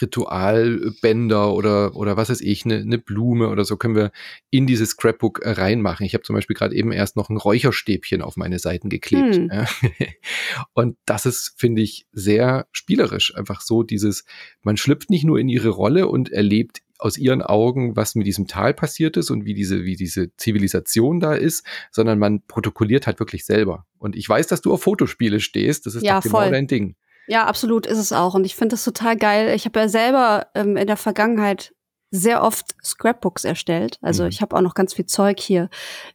Ritualbänder 0.00 1.52
oder, 1.52 1.94
oder 1.96 2.16
was 2.16 2.30
weiß 2.30 2.40
ich, 2.40 2.64
eine, 2.64 2.76
eine 2.76 2.98
Blume 2.98 3.48
oder 3.48 3.64
so 3.64 3.76
können 3.76 3.94
wir 3.94 4.12
in 4.50 4.66
dieses 4.66 4.90
Scrapbook 4.90 5.40
äh, 5.42 5.50
reinmachen. 5.50 6.06
Ich 6.06 6.14
habe 6.14 6.24
zum 6.24 6.34
Beispiel 6.34 6.54
gerade 6.54 6.74
eben 6.74 6.92
erst 6.92 7.16
noch 7.16 7.28
ein 7.28 7.36
Räucherstäbchen 7.36 8.22
auf 8.22 8.36
meine 8.36 8.58
Seiten 8.58 8.88
geklebt. 8.88 9.36
Hm. 9.36 9.50
Und 10.72 10.96
das 11.04 11.26
ist, 11.26 11.54
finde 11.56 11.82
ich, 11.82 12.06
sehr 12.12 12.66
spielerisch. 12.72 13.34
Einfach 13.34 13.60
so 13.60 13.82
dieses, 13.82 14.24
man 14.62 14.76
schlüpft 14.76 15.10
nicht 15.10 15.24
nur 15.24 15.38
in 15.38 15.48
ihre 15.48 15.70
Rolle 15.70 16.08
und 16.08 16.30
erlebt 16.30 16.82
aus 17.02 17.18
ihren 17.18 17.42
Augen, 17.42 17.96
was 17.96 18.14
mit 18.14 18.26
diesem 18.26 18.46
Tal 18.46 18.74
passiert 18.74 19.16
ist 19.16 19.30
und 19.30 19.44
wie 19.44 19.54
diese, 19.54 19.84
wie 19.84 19.96
diese 19.96 20.34
Zivilisation 20.36 21.18
da 21.18 21.34
ist, 21.34 21.66
sondern 21.90 22.18
man 22.18 22.42
protokolliert 22.46 23.06
halt 23.06 23.18
wirklich 23.18 23.44
selber. 23.44 23.86
Und 23.98 24.14
ich 24.16 24.28
weiß, 24.28 24.46
dass 24.46 24.62
du 24.62 24.72
auf 24.72 24.82
Fotospiele 24.82 25.40
stehst. 25.40 25.86
Das 25.86 25.96
ist 25.96 26.04
ja, 26.04 26.20
doch 26.20 26.22
genau 26.22 26.50
dein 26.50 26.68
Ding. 26.68 26.94
Ja, 27.26 27.46
absolut 27.46 27.86
ist 27.86 27.98
es 27.98 28.12
auch. 28.12 28.34
Und 28.34 28.44
ich 28.44 28.56
finde 28.56 28.74
das 28.74 28.84
total 28.84 29.16
geil. 29.16 29.54
Ich 29.54 29.64
habe 29.64 29.80
ja 29.80 29.88
selber 29.88 30.48
ähm, 30.54 30.76
in 30.76 30.86
der 30.86 30.96
Vergangenheit 30.96 31.74
sehr 32.10 32.42
oft 32.42 32.74
Scrapbooks 32.84 33.44
erstellt. 33.44 33.98
Also 34.02 34.24
mhm. 34.24 34.28
ich 34.28 34.42
habe 34.42 34.54
auch 34.54 34.60
noch 34.60 34.74
ganz 34.74 34.94
viel 34.94 35.06
Zeug 35.06 35.40
hier, 35.40 35.70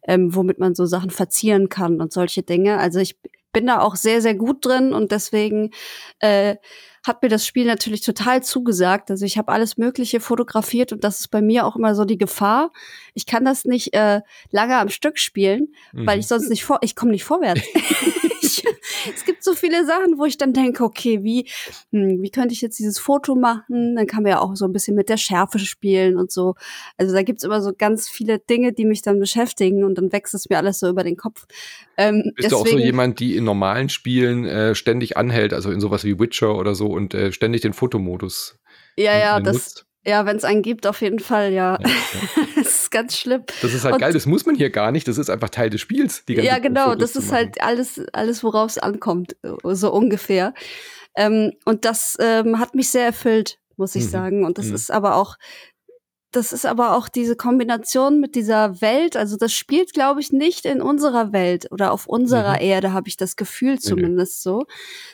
ähm, 0.08 0.36
womit 0.36 0.60
man 0.60 0.76
so 0.76 0.86
Sachen 0.86 1.10
verzieren 1.10 1.70
kann 1.70 2.00
und 2.00 2.14
solche 2.14 2.44
Dinge. 2.44 2.78
Also 2.78 3.00
ich 3.00 3.18
bin 3.52 3.66
da 3.66 3.80
auch 3.80 3.96
sehr, 3.96 4.22
sehr 4.22 4.36
gut 4.36 4.64
drin 4.64 4.94
und 4.94 5.12
deswegen 5.12 5.72
äh, 6.20 6.58
hat 7.04 7.24
mir 7.24 7.30
das 7.30 7.48
Spiel 7.48 7.66
natürlich 7.66 8.02
total 8.02 8.44
zugesagt. 8.44 9.10
Also 9.10 9.26
ich 9.26 9.40
habe 9.40 9.52
alles 9.52 9.78
Mögliche 9.78 10.20
fotografiert 10.20 10.94
und 10.94 11.04
das 11.04 11.22
ist 11.22 11.30
bei 11.30 11.42
mir 11.42 11.66
auch 11.66 11.76
immer 11.76 11.96
so 11.96 12.06
die 12.06 12.20
Gefahr. 12.20 12.72
Ich 13.16 13.26
kann 13.26 13.46
das 13.46 13.66
nicht 13.66 13.96
äh, 13.96 14.22
lange 14.52 14.78
am 14.78 14.90
Stück 14.90 15.18
spielen, 15.18 15.70
mhm. 15.94 16.06
weil 16.06 16.20
ich 16.20 16.28
sonst 16.28 16.50
nicht 16.50 16.64
vor, 16.64 16.80
ich 16.82 16.96
komme 16.96 17.12
nicht 17.12 17.24
vorwärts. 17.24 17.62
es 19.14 19.26
gibt 19.26 19.44
so 19.44 19.54
viele 19.54 19.86
Sachen, 19.86 20.18
wo 20.18 20.26
ich 20.26 20.38
dann 20.38 20.54
denke, 20.54 20.84
okay, 20.84 21.24
wie, 21.24 21.50
hm, 21.92 22.22
wie 22.22 22.30
könnte 22.30 22.54
ich 22.54 22.62
jetzt 22.62 22.80
dieses 22.80 23.00
Foto 23.00 23.36
machen? 23.36 23.96
Dann 23.96 24.08
kann 24.08 24.24
man 24.24 24.32
ja 24.32 24.40
auch 24.40 24.56
so 24.56 24.66
ein 24.66 24.74
bisschen 24.74 24.96
mit 24.96 25.10
der 25.10 25.18
Schärfe 25.18 25.60
spielen 25.60 26.18
und 26.18 26.32
so. 26.32 26.56
Also 26.98 27.14
da 27.14 27.24
gibt's 27.24 27.44
immer 27.44 27.62
so 27.62 27.72
ganz 27.78 28.10
viele 28.10 28.40
Dinge, 28.40 28.74
die 28.74 28.86
mich 28.86 29.02
dann 29.02 29.20
beschäftigen 29.20 29.84
und 29.84 29.98
dann 29.98 30.12
wächst 30.12 30.34
es 30.34 30.50
mir 30.50 30.58
alles 30.58 30.80
so 30.80 30.90
über 30.90 31.04
den 31.04 31.18
Kopf. 31.18 31.46
Ähm, 31.98 32.32
Bist 32.36 32.52
deswegen, 32.52 32.52
du 32.52 32.56
auch 32.58 32.68
so 32.68 32.78
jemand, 32.78 33.20
die 33.20 33.36
in 33.36 33.44
normalen 33.44 33.90
Spielen 33.90 34.46
äh, 34.46 34.76
ständig 34.76 35.18
anhält, 35.18 35.54
also 35.54 35.72
in 35.72 35.80
sowas 35.80 36.04
wie 36.04 36.20
Witcher 36.20 36.56
oder 36.56 36.76
so 36.76 36.88
und 36.88 37.14
äh, 37.14 37.32
ständig 37.32 37.62
den 37.62 37.74
Fotomodus 37.74 38.58
ja, 38.98 39.18
ja, 39.18 39.40
das, 39.40 39.86
Ja, 40.08 40.26
wenn 40.26 40.38
es 40.38 40.46
einen 40.46 40.62
gibt, 40.62 40.88
auf 40.88 41.02
jeden 41.02 41.20
Fall, 41.20 41.52
ja. 41.52 41.78
ja, 41.82 41.90
ja. 41.90 42.48
das 42.56 42.84
ist 42.84 42.92
ganz 42.92 43.18
schlimm. 43.18 43.44
Das 43.62 43.74
ist 43.74 43.84
halt 43.84 43.96
und, 43.96 44.00
geil, 44.00 44.14
das 44.14 44.26
muss 44.26 44.46
man 44.46 44.56
hier 44.56 44.70
gar 44.70 44.92
nicht, 44.94 45.06
das 45.08 45.18
ist 45.18 45.30
einfach 45.30 45.50
Teil 45.50 45.70
des 45.70 45.82
Spiels. 45.82 46.24
ja, 46.28 46.60
genau, 46.60 46.92
Fotos 46.92 47.14
das 47.14 47.24
ist 47.24 47.32
halt 47.34 47.62
alles, 47.62 48.02
alles 48.14 48.42
worauf 48.42 48.72
es 48.72 48.78
ankommt, 48.78 49.36
so 49.64 49.92
ungefähr. 49.92 50.54
Ähm, 51.18 51.52
und 51.66 51.84
das 51.84 52.16
ähm, 52.22 52.58
hat 52.58 52.74
mich 52.74 52.90
sehr 52.90 53.06
erfüllt, 53.06 53.60
muss 53.76 53.96
ich 53.96 54.06
mhm. 54.06 54.10
sagen. 54.10 54.46
Und 54.46 54.58
das 54.58 54.68
mhm. 54.68 54.76
ist 54.76 54.92
aber 54.92 55.16
auch 55.16 55.36
das 56.38 56.54
ist 56.54 56.68
aber 56.68 56.96
auch 56.96 57.10
diese 57.10 57.36
Kombination 57.36 58.20
mit 58.20 58.36
dieser 58.36 58.80
Welt, 58.80 59.18
also 59.18 59.38
das 59.38 59.54
spielt, 59.54 59.92
glaube 59.92 60.22
ich, 60.22 60.32
nicht 60.32 60.66
in 60.66 60.84
unserer 60.84 61.34
Welt 61.34 61.72
oder 61.72 61.92
auf 61.92 62.06
unserer 62.06 62.58
mhm. 62.58 62.62
Erde, 62.62 62.94
habe 62.94 63.08
ich 63.08 63.18
das 63.18 63.36
Gefühl 63.36 63.80
zumindest 63.80 64.46
okay. 64.46 64.60
so, 64.60 64.66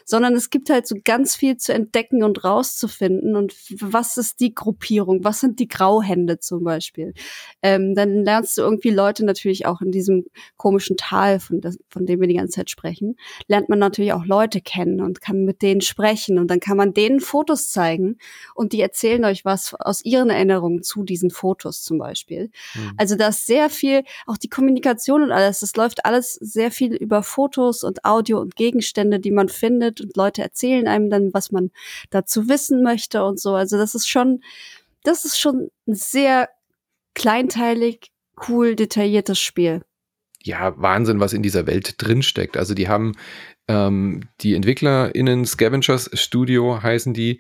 sondern 0.04 0.36
es 0.36 0.50
gibt 0.50 0.70
halt 0.70 0.86
so 0.86 0.98
ganz 1.02 1.38
viel 1.38 1.56
zu 1.56 1.74
entdecken 1.74 2.24
und 2.24 2.44
rauszufinden 2.44 3.38
und 3.38 3.56
was 3.80 4.18
ist 4.18 4.42
die 4.42 4.54
Gruppierung, 4.54 5.24
was 5.24 5.40
sind 5.40 5.60
die 5.60 5.70
Grauhände 5.70 6.40
zum 6.40 6.66
Beispiel. 6.66 7.14
Ähm, 7.62 7.96
dann 7.96 8.26
lernst 8.26 8.58
du 8.58 8.62
irgendwie 8.62 8.92
Leute 8.92 9.24
natürlich 9.24 9.66
auch 9.66 9.80
in 9.80 9.92
diesem 9.92 10.26
komischen 10.58 10.98
Tal, 10.98 11.40
von, 11.40 11.62
das, 11.62 11.78
von 11.88 12.06
dem 12.06 12.20
wir 12.20 12.28
die 12.28 12.36
ganze 12.36 12.58
Zeit 12.58 12.70
sprechen, 12.70 13.16
lernt 13.48 13.70
man 13.70 13.80
natürlich 13.80 14.12
auch 14.12 14.26
Leute 14.26 14.60
kennen 14.60 15.00
und 15.00 15.22
kann 15.22 15.46
mit 15.46 15.62
denen 15.62 15.80
sprechen 15.80 16.38
und 16.38 16.52
dann 16.52 16.60
kann 16.60 16.76
man 16.76 16.94
denen 16.94 17.22
Fotos 17.22 17.72
zeigen 17.72 18.18
und 18.56 18.74
die 18.74 18.82
erzählen 18.82 19.24
euch 19.24 19.46
was 19.46 19.74
aus 19.74 20.04
ihren 20.04 20.30
Erinnerungen 20.30 20.84
zu 20.84 21.06
diesen 21.14 21.30
Fotos 21.30 21.84
zum 21.84 22.00
Beispiel. 22.00 22.50
Mhm. 22.74 22.94
Also 22.98 23.16
da 23.16 23.28
ist 23.28 23.46
sehr 23.46 23.70
viel, 23.70 24.04
auch 24.26 24.38
die 24.38 24.50
Kommunikation 24.50 25.22
und 25.22 25.32
alles, 25.32 25.60
das 25.60 25.76
läuft 25.76 26.06
alles 26.06 26.34
sehr 26.34 26.72
viel 26.72 26.96
über 26.96 27.22
Fotos 27.22 27.84
und 27.84 28.04
Audio 28.04 28.40
und 28.40 28.56
Gegenstände, 28.56 29.20
die 29.20 29.32
man 29.32 29.50
findet 29.50 30.02
und 30.02 30.18
Leute 30.18 30.42
erzählen 30.42 30.88
einem 30.88 31.10
dann, 31.10 31.34
was 31.34 31.52
man 31.52 31.72
dazu 32.10 32.50
wissen 32.50 32.82
möchte 32.82 33.24
und 33.24 33.40
so. 33.40 33.54
Also 33.54 33.78
das 33.78 33.94
ist 33.94 34.10
schon, 34.10 34.42
das 35.04 35.26
ist 35.26 35.40
schon 35.40 35.70
ein 35.88 35.96
sehr 35.96 36.50
kleinteilig, 37.14 38.12
cool, 38.48 38.76
detailliertes 38.76 39.40
Spiel. 39.40 39.82
Ja, 40.42 40.74
Wahnsinn, 40.78 41.20
was 41.20 41.34
in 41.34 41.44
dieser 41.44 41.68
Welt 41.68 41.96
drinsteckt. 42.00 42.58
Also 42.58 42.74
die 42.74 42.90
haben 42.90 43.14
ähm, 43.68 44.22
die 44.42 44.56
EntwicklerInnen, 44.56 45.46
Scavengers 45.46 46.10
Studio 46.14 46.84
heißen 46.84 47.14
die, 47.14 47.40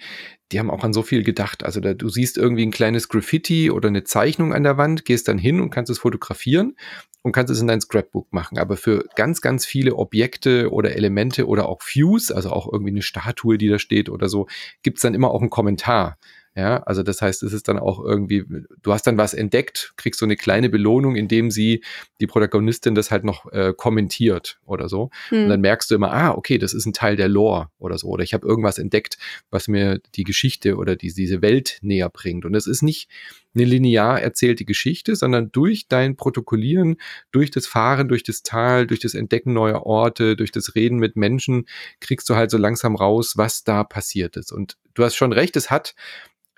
die 0.53 0.59
haben 0.59 0.69
auch 0.69 0.83
an 0.83 0.93
so 0.93 1.01
viel 1.01 1.23
gedacht. 1.23 1.63
Also 1.63 1.79
da, 1.79 1.93
du 1.93 2.09
siehst 2.09 2.37
irgendwie 2.37 2.65
ein 2.65 2.71
kleines 2.71 3.09
Graffiti 3.09 3.71
oder 3.71 3.89
eine 3.89 4.03
Zeichnung 4.03 4.53
an 4.53 4.63
der 4.63 4.77
Wand, 4.77 5.03
gehst 5.03 5.27
dann 5.27 5.37
hin 5.37 5.59
und 5.59 5.71
kannst 5.71 5.89
es 5.89 5.99
fotografieren 5.99 6.75
und 7.23 7.31
kannst 7.31 7.51
es 7.51 7.59
in 7.59 7.67
dein 7.67 7.81
Scrapbook 7.81 8.31
machen. 8.31 8.59
Aber 8.59 8.77
für 8.77 9.05
ganz, 9.15 9.41
ganz 9.41 9.65
viele 9.65 9.95
Objekte 9.95 10.71
oder 10.71 10.95
Elemente 10.95 11.47
oder 11.47 11.67
auch 11.67 11.81
Views, 11.81 12.31
also 12.31 12.51
auch 12.51 12.71
irgendwie 12.71 12.91
eine 12.91 13.01
Statue, 13.01 13.57
die 13.57 13.67
da 13.67 13.79
steht 13.79 14.09
oder 14.09 14.29
so, 14.29 14.47
gibt's 14.83 15.01
dann 15.01 15.15
immer 15.15 15.31
auch 15.31 15.41
einen 15.41 15.49
Kommentar. 15.49 16.17
Ja, 16.55 16.83
also 16.83 17.01
das 17.01 17.19
heißt, 17.21 17.41
es 17.41 17.51
ist 17.51 17.67
dann 17.67 17.79
auch 17.79 17.99
irgendwie, 17.99 18.45
du 18.83 18.93
hast 18.93 19.07
dann 19.07 19.17
was 19.17 19.33
entdeckt, 19.33 19.93
kriegst 19.97 20.19
so 20.19 20.25
eine 20.25 20.35
kleine 20.35 20.69
Belohnung, 20.69 21.15
indem 21.15 21.49
sie, 21.49 21.83
die 22.21 22.27
Protagonistin 22.27 22.93
das 22.93 23.09
halt 23.09 23.23
noch 23.23 23.51
äh, 23.51 23.73
kommentiert 23.75 24.59
oder 24.65 24.87
so. 24.87 25.09
Hm. 25.29 25.43
Und 25.43 25.49
dann 25.49 25.61
merkst 25.61 25.89
du 25.89 25.95
immer, 25.95 26.13
ah, 26.13 26.31
okay, 26.31 26.59
das 26.59 26.75
ist 26.75 26.85
ein 26.85 26.93
Teil 26.93 27.15
der 27.15 27.27
Lore 27.27 27.69
oder 27.79 27.97
so. 27.97 28.07
Oder 28.07 28.23
ich 28.23 28.35
habe 28.35 28.47
irgendwas 28.47 28.77
entdeckt, 28.77 29.17
was 29.49 29.67
mir 29.67 29.99
die 30.13 30.23
Geschichte 30.23 30.75
oder 30.75 30.95
die, 30.95 31.11
diese 31.11 31.41
Welt 31.41 31.79
näher 31.81 32.09
bringt. 32.09 32.45
Und 32.45 32.53
es 32.53 32.67
ist 32.67 32.83
nicht 32.83 33.09
eine 33.55 33.65
linear 33.65 34.21
erzählte 34.21 34.63
Geschichte, 34.63 35.15
sondern 35.15 35.51
durch 35.51 35.87
dein 35.87 36.15
Protokollieren, 36.15 36.97
durch 37.31 37.49
das 37.49 37.65
Fahren, 37.65 38.07
durch 38.07 38.23
das 38.23 38.43
Tal, 38.43 38.85
durch 38.85 38.99
das 38.99 39.15
Entdecken 39.15 39.53
neuer 39.53 39.85
Orte, 39.87 40.35
durch 40.35 40.51
das 40.51 40.75
Reden 40.75 40.97
mit 40.97 41.15
Menschen, 41.15 41.65
kriegst 41.99 42.29
du 42.29 42.35
halt 42.35 42.51
so 42.51 42.57
langsam 42.57 42.95
raus, 42.95 43.37
was 43.37 43.63
da 43.63 43.83
passiert 43.83 44.37
ist. 44.37 44.51
Und 44.51 44.77
du 44.93 45.03
hast 45.03 45.15
schon 45.15 45.33
recht, 45.33 45.55
es 45.55 45.71
hat 45.71 45.95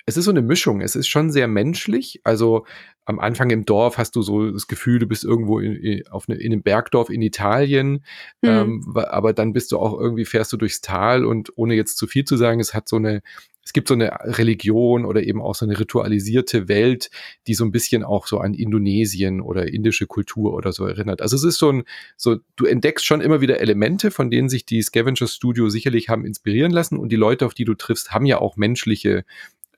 es 0.06 0.18
ist 0.18 0.26
so 0.26 0.32
eine 0.32 0.42
Mischung. 0.42 0.82
Es 0.82 0.96
ist 0.96 1.08
schon 1.08 1.32
sehr 1.32 1.48
menschlich. 1.48 2.22
Also 2.24 2.66
am 3.06 3.20
Anfang 3.20 3.50
im 3.50 3.66
Dorf 3.66 3.98
hast 3.98 4.16
du 4.16 4.22
so 4.22 4.52
das 4.52 4.68
Gefühl, 4.68 5.00
du 5.00 5.08
bist 5.08 5.24
irgendwo 5.24 5.60
in, 5.60 6.08
auf 6.10 6.26
eine, 6.28 6.40
in 6.40 6.52
einem 6.52 6.62
Bergdorf 6.62 7.10
in 7.10 7.22
Italien. 7.22 8.04
Mhm. 8.42 8.50
Ähm, 8.50 8.94
aber 8.96 9.34
dann 9.34 9.54
bist 9.54 9.72
du 9.72 9.80
auch 9.80 10.00
irgendwie, 10.00 10.26
fährst 10.26 10.54
du 10.54 10.58
durchs 10.58 10.82
Tal 10.82 11.26
und 11.26 11.52
ohne 11.56 11.76
jetzt 11.76 11.98
zu 11.98 12.08
viel 12.08 12.24
zu 12.24 12.38
sagen, 12.38 12.60
es 12.60 12.74
hat 12.74 12.88
so 12.88 12.98
eine, 12.98 13.22
es 13.64 13.74
gibt 13.74 13.88
so 13.88 13.96
eine 13.96 14.12
Religion 14.38 15.06
oder 15.06 15.24
eben 15.24 15.42
auch 15.42 15.56
so 15.56 15.66
eine 15.66 15.80
ritualisierte 15.80 16.68
Welt, 16.68 17.10
die 17.48 17.56
so 17.56 17.66
ein 17.66 17.72
bisschen 17.72 18.04
auch 18.04 18.28
so 18.28 18.38
an 18.38 18.54
Indonesien 18.54 19.42
oder 19.42 19.68
indische 19.68 20.06
Kultur 20.06 20.54
oder 20.54 20.72
so 20.72 20.86
erinnert. 20.86 21.22
Also 21.24 21.36
es 21.36 21.44
ist 21.44 21.58
so 21.58 21.72
ein, 21.72 21.84
so, 22.16 22.38
du 22.56 22.66
entdeckst 22.66 23.04
schon 23.04 23.22
immer 23.22 23.42
wieder 23.42 23.60
Elemente, 23.60 24.12
von 24.12 24.30
denen 24.30 24.50
sich 24.50 24.68
die 24.68 24.84
Scavenger 24.84 25.28
Studio 25.28 25.70
sicherlich 25.70 26.10
haben 26.10 26.26
inspirieren 26.26 26.72
lassen 26.72 26.98
und 26.98 27.10
die 27.12 27.16
Leute, 27.16 27.46
auf 27.48 27.56
die 27.56 27.66
du 27.66 27.74
triffst, 27.74 28.12
haben 28.12 28.28
ja 28.28 28.38
auch 28.38 28.56
menschliche 28.56 29.26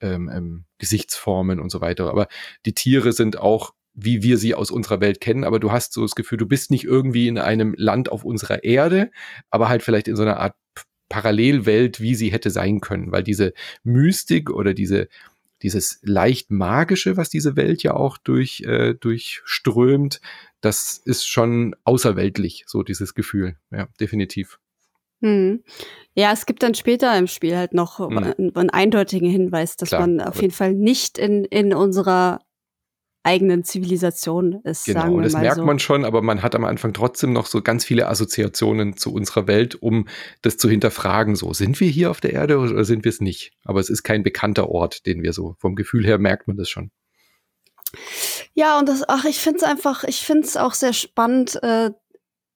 ähm, 0.01 0.29
ähm, 0.33 0.65
Gesichtsformen 0.77 1.59
und 1.59 1.69
so 1.69 1.81
weiter. 1.81 2.09
Aber 2.09 2.27
die 2.65 2.73
Tiere 2.73 3.13
sind 3.13 3.37
auch 3.37 3.73
wie 3.99 4.21
wir 4.21 4.37
sie 4.37 4.53
aus 4.53 4.69
unserer 4.69 5.01
Welt 5.01 5.19
kennen, 5.19 5.43
aber 5.43 5.59
du 5.59 5.71
hast 5.71 5.91
so 5.91 6.03
das 6.03 6.13
Gefühl, 6.13 6.37
du 6.37 6.45
bist 6.45 6.69
nicht 6.69 6.83
irgendwie 6.83 7.27
in 7.27 7.39
einem 7.39 7.73
Land 7.77 8.11
auf 8.11 8.23
unserer 8.23 8.63
Erde, 8.63 9.09
aber 9.49 9.69
halt 9.69 9.81
vielleicht 9.81 10.07
in 10.07 10.15
so 10.15 10.21
einer 10.21 10.39
Art 10.39 10.55
Parallelwelt, 11.09 11.99
wie 11.99 12.13
sie 12.13 12.31
hätte 12.31 12.51
sein 12.51 12.79
können, 12.79 13.11
weil 13.11 13.23
diese 13.23 13.53
Mystik 13.83 14.51
oder 14.51 14.73
diese 14.73 15.07
dieses 15.63 15.99
leicht 16.03 16.51
magische, 16.51 17.17
was 17.17 17.29
diese 17.29 17.55
Welt 17.55 17.81
ja 17.81 17.95
auch 17.95 18.19
durch 18.19 18.61
äh, 18.61 18.93
durchströmt, 18.93 20.21
das 20.61 21.01
ist 21.03 21.27
schon 21.27 21.75
außerweltlich, 21.83 22.65
so 22.67 22.83
dieses 22.83 23.15
Gefühl, 23.15 23.55
ja, 23.71 23.87
definitiv. 23.99 24.59
Hm. 25.21 25.63
Ja, 26.13 26.31
es 26.31 26.45
gibt 26.45 26.63
dann 26.63 26.75
später 26.75 27.17
im 27.17 27.27
Spiel 27.27 27.57
halt 27.57 27.73
noch 27.73 27.99
hm. 27.99 28.17
einen, 28.17 28.55
einen, 28.55 28.69
eindeutigen 28.69 29.29
Hinweis, 29.29 29.75
dass 29.75 29.89
Klar, 29.89 30.01
man 30.01 30.21
auf 30.21 30.41
jeden 30.41 30.53
Fall 30.53 30.73
nicht 30.73 31.17
in, 31.17 31.45
in 31.45 31.73
unserer 31.73 32.39
eigenen 33.27 33.65
Zivilisation 33.65 34.61
ist. 34.63 34.85
Genau, 34.85 35.19
das 35.19 35.33
merkt 35.33 35.57
so. 35.57 35.65
man 35.65 35.79
schon, 35.79 36.05
aber 36.05 36.21
man 36.21 36.41
hat 36.41 36.55
am 36.55 36.63
Anfang 36.63 36.93
trotzdem 36.93 37.33
noch 37.33 37.45
so 37.45 37.61
ganz 37.61 37.83
viele 37.83 38.07
Assoziationen 38.07 38.95
zu 38.95 39.13
unserer 39.13 39.47
Welt, 39.47 39.75
um 39.75 40.07
das 40.43 40.55
zu 40.55 40.69
hinterfragen. 40.69 41.35
So, 41.35 41.51
sind 41.51 41.79
wir 41.81 41.89
hier 41.89 42.09
auf 42.09 42.21
der 42.21 42.31
Erde 42.31 42.57
oder 42.57 42.85
sind 42.85 43.03
wir 43.03 43.09
es 43.09 43.19
nicht? 43.19 43.51
Aber 43.65 43.81
es 43.81 43.89
ist 43.89 44.03
kein 44.03 44.23
bekannter 44.23 44.69
Ort, 44.69 45.05
den 45.05 45.23
wir 45.23 45.33
so 45.33 45.55
vom 45.59 45.75
Gefühl 45.75 46.05
her 46.05 46.19
merkt 46.19 46.47
man 46.47 46.55
das 46.55 46.69
schon. 46.69 46.89
Ja, 48.53 48.79
und 48.79 48.87
das, 48.87 49.03
ach, 49.07 49.25
ich 49.25 49.39
finde 49.39 49.57
es 49.57 49.63
einfach, 49.63 50.05
ich 50.05 50.25
finde 50.25 50.47
es 50.47 50.55
auch 50.55 50.73
sehr 50.73 50.93
spannend, 50.93 51.61
äh, 51.63 51.91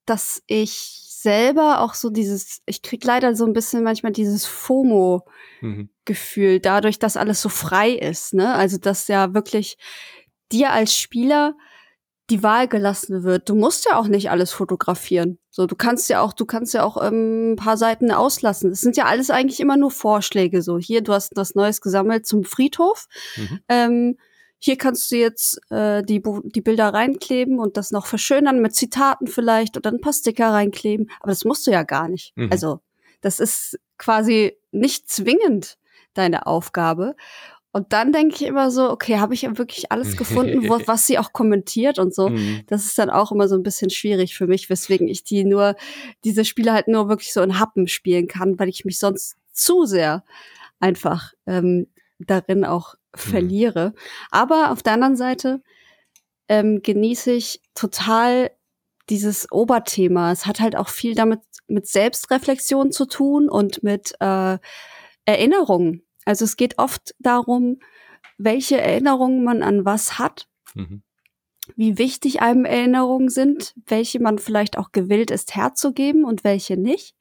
dass 0.05 0.41
ich 0.47 1.01
selber 1.21 1.81
auch 1.81 1.93
so 1.93 2.09
dieses, 2.09 2.61
ich 2.65 2.81
krieg 2.81 3.03
leider 3.03 3.35
so 3.35 3.45
ein 3.45 3.53
bisschen 3.53 3.83
manchmal 3.83 4.11
dieses 4.11 4.45
FOMO-Gefühl, 4.45 6.55
mhm. 6.55 6.61
dadurch, 6.61 6.99
dass 6.99 7.17
alles 7.17 7.41
so 7.41 7.49
frei 7.49 7.91
ist, 7.91 8.33
ne? 8.33 8.53
Also, 8.53 8.77
dass 8.77 9.07
ja 9.07 9.33
wirklich 9.33 9.77
dir 10.51 10.71
als 10.71 10.97
Spieler 10.97 11.55
die 12.29 12.43
Wahl 12.43 12.67
gelassen 12.67 13.23
wird. 13.23 13.49
Du 13.49 13.55
musst 13.55 13.85
ja 13.85 13.99
auch 13.99 14.07
nicht 14.07 14.29
alles 14.31 14.51
fotografieren. 14.51 15.37
So, 15.49 15.67
du 15.67 15.75
kannst 15.75 16.09
ja 16.09 16.21
auch, 16.21 16.33
du 16.33 16.45
kannst 16.45 16.73
ja 16.73 16.83
auch 16.83 17.03
ähm, 17.03 17.51
ein 17.51 17.55
paar 17.57 17.77
Seiten 17.77 18.11
auslassen. 18.11 18.71
Es 18.71 18.81
sind 18.81 18.95
ja 18.95 19.05
alles 19.05 19.29
eigentlich 19.29 19.59
immer 19.59 19.75
nur 19.75 19.91
Vorschläge. 19.91 20.61
So, 20.61 20.79
hier, 20.79 21.01
du 21.01 21.11
hast 21.13 21.33
was 21.35 21.55
Neues 21.55 21.81
gesammelt 21.81 22.25
zum 22.25 22.45
Friedhof. 22.45 23.07
Mhm. 23.35 23.59
Ähm, 23.67 24.17
hier 24.63 24.77
kannst 24.77 25.11
du 25.11 25.15
jetzt 25.15 25.59
äh, 25.71 26.03
die, 26.03 26.21
die 26.43 26.61
Bilder 26.61 26.93
reinkleben 26.93 27.57
und 27.57 27.77
das 27.77 27.89
noch 27.89 28.05
verschönern 28.05 28.61
mit 28.61 28.75
Zitaten 28.75 29.25
vielleicht 29.25 29.75
oder 29.75 29.91
ein 29.91 30.01
paar 30.01 30.13
Sticker 30.13 30.49
reinkleben. 30.49 31.09
Aber 31.19 31.31
das 31.31 31.45
musst 31.45 31.65
du 31.65 31.71
ja 31.71 31.81
gar 31.81 32.07
nicht. 32.07 32.31
Mhm. 32.35 32.49
Also 32.51 32.79
das 33.21 33.39
ist 33.39 33.79
quasi 33.97 34.55
nicht 34.71 35.09
zwingend 35.09 35.79
deine 36.13 36.45
Aufgabe. 36.45 37.15
Und 37.71 37.91
dann 37.91 38.11
denke 38.11 38.35
ich 38.35 38.43
immer 38.43 38.69
so, 38.69 38.91
okay, 38.91 39.17
habe 39.17 39.33
ich 39.33 39.41
ja 39.41 39.57
wirklich 39.57 39.91
alles 39.91 40.15
gefunden, 40.15 40.69
wo, 40.69 40.79
was 40.85 41.07
sie 41.07 41.17
auch 41.17 41.33
kommentiert 41.33 41.97
und 41.97 42.13
so. 42.13 42.29
Mhm. 42.29 42.61
Das 42.67 42.85
ist 42.85 42.99
dann 42.99 43.09
auch 43.09 43.31
immer 43.31 43.47
so 43.47 43.55
ein 43.55 43.63
bisschen 43.63 43.89
schwierig 43.89 44.37
für 44.37 44.45
mich, 44.45 44.69
weswegen 44.69 45.07
ich 45.07 45.23
die 45.23 45.43
nur, 45.43 45.75
diese 46.23 46.45
Spiele 46.45 46.71
halt 46.71 46.87
nur 46.87 47.09
wirklich 47.09 47.33
so 47.33 47.41
in 47.41 47.59
Happen 47.59 47.87
spielen 47.87 48.27
kann, 48.27 48.59
weil 48.59 48.69
ich 48.69 48.85
mich 48.85 48.99
sonst 48.99 49.37
zu 49.53 49.85
sehr 49.85 50.23
einfach 50.79 51.33
ähm, 51.47 51.87
darin 52.25 52.65
auch 52.65 52.95
Mhm. 53.15 53.19
verliere. 53.19 53.89
Mhm. 53.89 53.99
Aber 54.31 54.71
auf 54.71 54.83
der 54.83 54.93
anderen 54.93 55.15
Seite 55.15 55.61
ähm, 56.47 56.81
genieße 56.81 57.31
ich 57.31 57.61
total 57.75 58.51
dieses 59.09 59.51
Oberthema. 59.51 60.31
Es 60.31 60.45
hat 60.45 60.59
halt 60.59 60.75
auch 60.75 60.89
viel 60.89 61.15
damit 61.15 61.39
mit 61.67 61.87
Selbstreflexion 61.87 62.91
zu 62.91 63.05
tun 63.05 63.49
und 63.49 63.83
mit 63.83 64.13
äh, 64.19 64.57
Erinnerungen. 65.25 66.03
Also 66.25 66.45
es 66.45 66.57
geht 66.57 66.77
oft 66.77 67.15
darum, 67.19 67.79
welche 68.37 68.79
Erinnerungen 68.79 69.43
man 69.43 69.63
an 69.63 69.85
was 69.85 70.17
hat, 70.19 70.47
mhm. 70.73 71.03
wie 71.75 71.97
wichtig 71.97 72.41
einem 72.41 72.65
Erinnerungen 72.65 73.29
sind, 73.29 73.73
welche 73.85 74.19
man 74.19 74.39
vielleicht 74.39 74.77
auch 74.77 74.91
gewillt 74.91 75.31
ist 75.31 75.55
herzugeben 75.55 76.25
und 76.25 76.43
welche 76.43 76.77
nicht. 76.77 77.15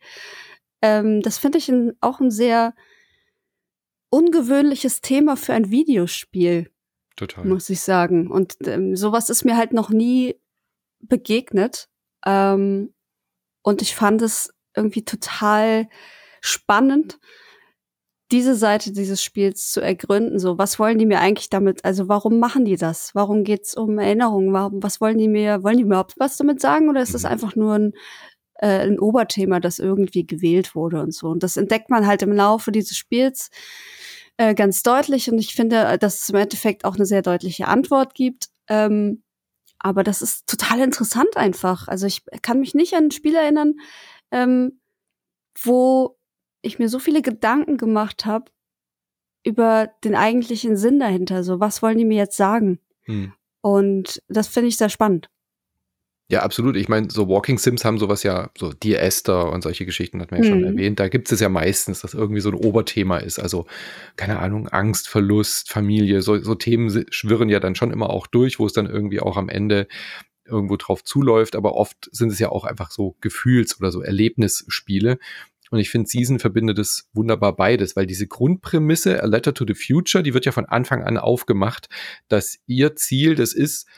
Ähm, 0.83 1.23
das 1.23 1.39
finde 1.39 1.59
ich 1.59 1.69
ein, 1.69 1.93
auch 2.01 2.21
ein 2.21 2.31
sehr 2.31 2.75
ungewöhnliches 4.11 5.01
Thema 5.01 5.37
für 5.37 5.55
ein 5.55 5.71
Videospiel. 5.71 6.71
Total. 7.17 7.45
Muss 7.45 7.71
ich 7.71 7.81
sagen. 7.81 8.31
Und 8.31 8.57
ähm, 8.67 8.97
sowas 8.97 9.31
ist 9.31 9.45
mir 9.45 9.57
halt 9.57 9.73
noch 9.73 9.91
nie 9.91 10.37
begegnet. 11.01 11.89
Ähm, 12.25 12.93
und 13.63 13.83
ich 13.83 13.95
fand 13.95 14.23
es 14.23 14.53
irgendwie 14.75 15.05
total 15.05 15.89
spannend, 16.41 17.19
diese 18.33 18.55
Seite 18.55 18.93
dieses 18.93 19.23
Spiels 19.23 19.73
zu 19.73 19.81
ergründen. 19.81 20.39
So, 20.39 20.57
was 20.57 20.79
wollen 20.79 20.99
die 20.99 21.07
mir 21.07 21.21
eigentlich 21.21 21.51
damit? 21.51 21.85
Also, 21.85 22.09
warum 22.09 22.39
machen 22.39 22.65
die 22.65 22.77
das? 22.77 23.15
Warum 23.15 23.43
geht's 23.43 23.77
um 23.77 23.99
Erinnerungen? 23.99 24.53
Warum, 24.53 24.83
was 24.83 25.01
wollen 25.01 25.19
die 25.19 25.29
mir? 25.29 25.65
Wollen 25.65 25.79
die 25.79 25.85
mir 25.85 25.91
überhaupt 25.91 26.15
was 26.19 26.37
damit 26.37 26.61
sagen? 26.61 26.89
Oder 26.89 27.03
ist 27.03 27.15
das 27.15 27.25
mhm. 27.25 27.29
einfach 27.31 27.57
nur 27.57 27.75
ein, 27.75 27.93
äh, 28.61 28.87
ein 28.87 28.99
Oberthema, 28.99 29.61
das 29.61 29.79
irgendwie 29.79 30.27
gewählt 30.27 30.75
wurde 30.75 31.01
und 31.03 31.13
so? 31.13 31.29
Und 31.29 31.43
das 31.43 31.57
entdeckt 31.57 31.91
man 31.91 32.07
halt 32.07 32.23
im 32.23 32.33
Laufe 32.33 32.73
dieses 32.73 32.97
Spiels 32.97 33.51
äh, 34.37 34.55
ganz 34.55 34.83
deutlich. 34.83 35.31
Und 35.31 35.39
ich 35.39 35.55
finde, 35.55 35.99
dass 35.99 36.23
es 36.23 36.29
im 36.31 36.37
Endeffekt 36.37 36.85
auch 36.85 36.95
eine 36.95 37.07
sehr 37.07 37.23
deutliche 37.23 37.69
Antwort 37.69 38.15
gibt. 38.15 38.49
Ähm, 38.69 39.23
aber 39.79 40.05
das 40.05 40.23
ist 40.23 40.47
total 40.47 40.81
interessant 40.81 41.37
einfach. 41.37 41.89
Also 41.89 42.07
ich 42.07 42.23
kann 42.43 42.61
mich 42.61 42.75
nicht 42.75 42.95
an 42.95 43.05
ein 43.05 43.11
Spiel 43.11 43.35
erinnern, 43.35 43.75
ähm, 44.31 44.81
wo 45.61 46.19
ich 46.63 46.79
mir 46.79 46.89
so 46.89 46.99
viele 46.99 47.23
Gedanken 47.23 47.79
gemacht 47.79 48.27
habe 48.27 48.51
über 49.45 49.91
den 50.05 50.15
eigentlichen 50.15 50.77
Sinn 50.77 51.01
dahinter. 51.01 51.45
So, 51.45 51.61
was 51.61 51.83
wollen 51.83 51.99
die 51.99 52.05
mir 52.05 52.19
jetzt 52.19 52.37
sagen? 52.37 52.79
Hm. 53.03 53.33
Und 53.63 54.23
das 54.29 54.49
finde 54.49 54.69
ich 54.69 54.77
sehr 54.77 54.91
spannend. 54.91 55.31
Ja, 56.31 56.43
absolut. 56.43 56.77
Ich 56.77 56.89
meine, 56.89 57.11
so 57.11 57.29
Walking 57.29 57.59
Sims 57.59 57.85
haben 57.85 57.99
sowas 57.99 58.23
ja, 58.23 58.51
so 58.57 58.73
Dear 58.73 59.03
Esther 59.03 59.51
und 59.51 59.63
solche 59.63 59.85
Geschichten 59.85 60.21
hat 60.21 60.31
man 60.31 60.41
ja 60.41 60.49
mhm. 60.49 60.53
schon 60.53 60.65
erwähnt. 60.65 61.01
Da 61.01 61.09
gibt 61.09 61.31
es 61.33 61.41
ja 61.41 61.49
meistens, 61.49 62.03
dass 62.03 62.15
irgendwie 62.15 62.41
so 62.41 62.51
ein 62.51 62.55
Oberthema 62.55 63.19
ist. 63.19 63.41
Also, 63.41 63.67
keine 64.15 64.39
Ahnung, 64.39 64.69
Angst, 64.69 65.09
Verlust, 65.09 65.71
Familie, 65.71 66.23
so, 66.23 66.39
so 66.41 66.55
Themen 66.55 67.05
schwirren 67.11 67.49
ja 67.49 67.59
dann 67.59 67.75
schon 67.75 67.91
immer 67.91 68.11
auch 68.11 68.29
durch, 68.29 68.61
wo 68.61 68.67
es 68.67 68.73
dann 68.73 68.87
irgendwie 68.87 69.19
auch 69.19 69.37
am 69.37 69.49
Ende 69.49 69.89
irgendwo 70.47 70.77
drauf 70.77 71.03
zuläuft. 71.03 71.57
Aber 71.57 71.75
oft 71.75 72.09
sind 72.13 72.31
es 72.31 72.39
ja 72.39 72.51
auch 72.51 72.65
einfach 72.65 72.93
so 72.93 73.17
Gefühls- 73.21 73.81
oder 73.81 73.91
so 73.91 74.01
Erlebnisspiele. 74.01 75.19
Und 75.73 75.81
ich 75.81 75.91
finde, 75.91 76.09
Season 76.09 76.39
verbindet 76.39 76.79
es 76.79 77.09
wunderbar 77.13 77.57
beides, 77.57 77.97
weil 77.97 78.07
diese 78.07 78.29
Grundprämisse, 78.29 79.21
A 79.21 79.27
Letter 79.27 79.53
to 79.53 79.65
the 79.67 79.75
Future, 79.75 80.23
die 80.23 80.35
wird 80.35 80.45
ja 80.45 80.53
von 80.53 80.67
Anfang 80.67 81.03
an 81.03 81.17
aufgemacht, 81.17 81.89
dass 82.29 82.61
ihr 82.67 82.95
Ziel 82.95 83.35
das 83.35 83.53
ist, 83.53 83.89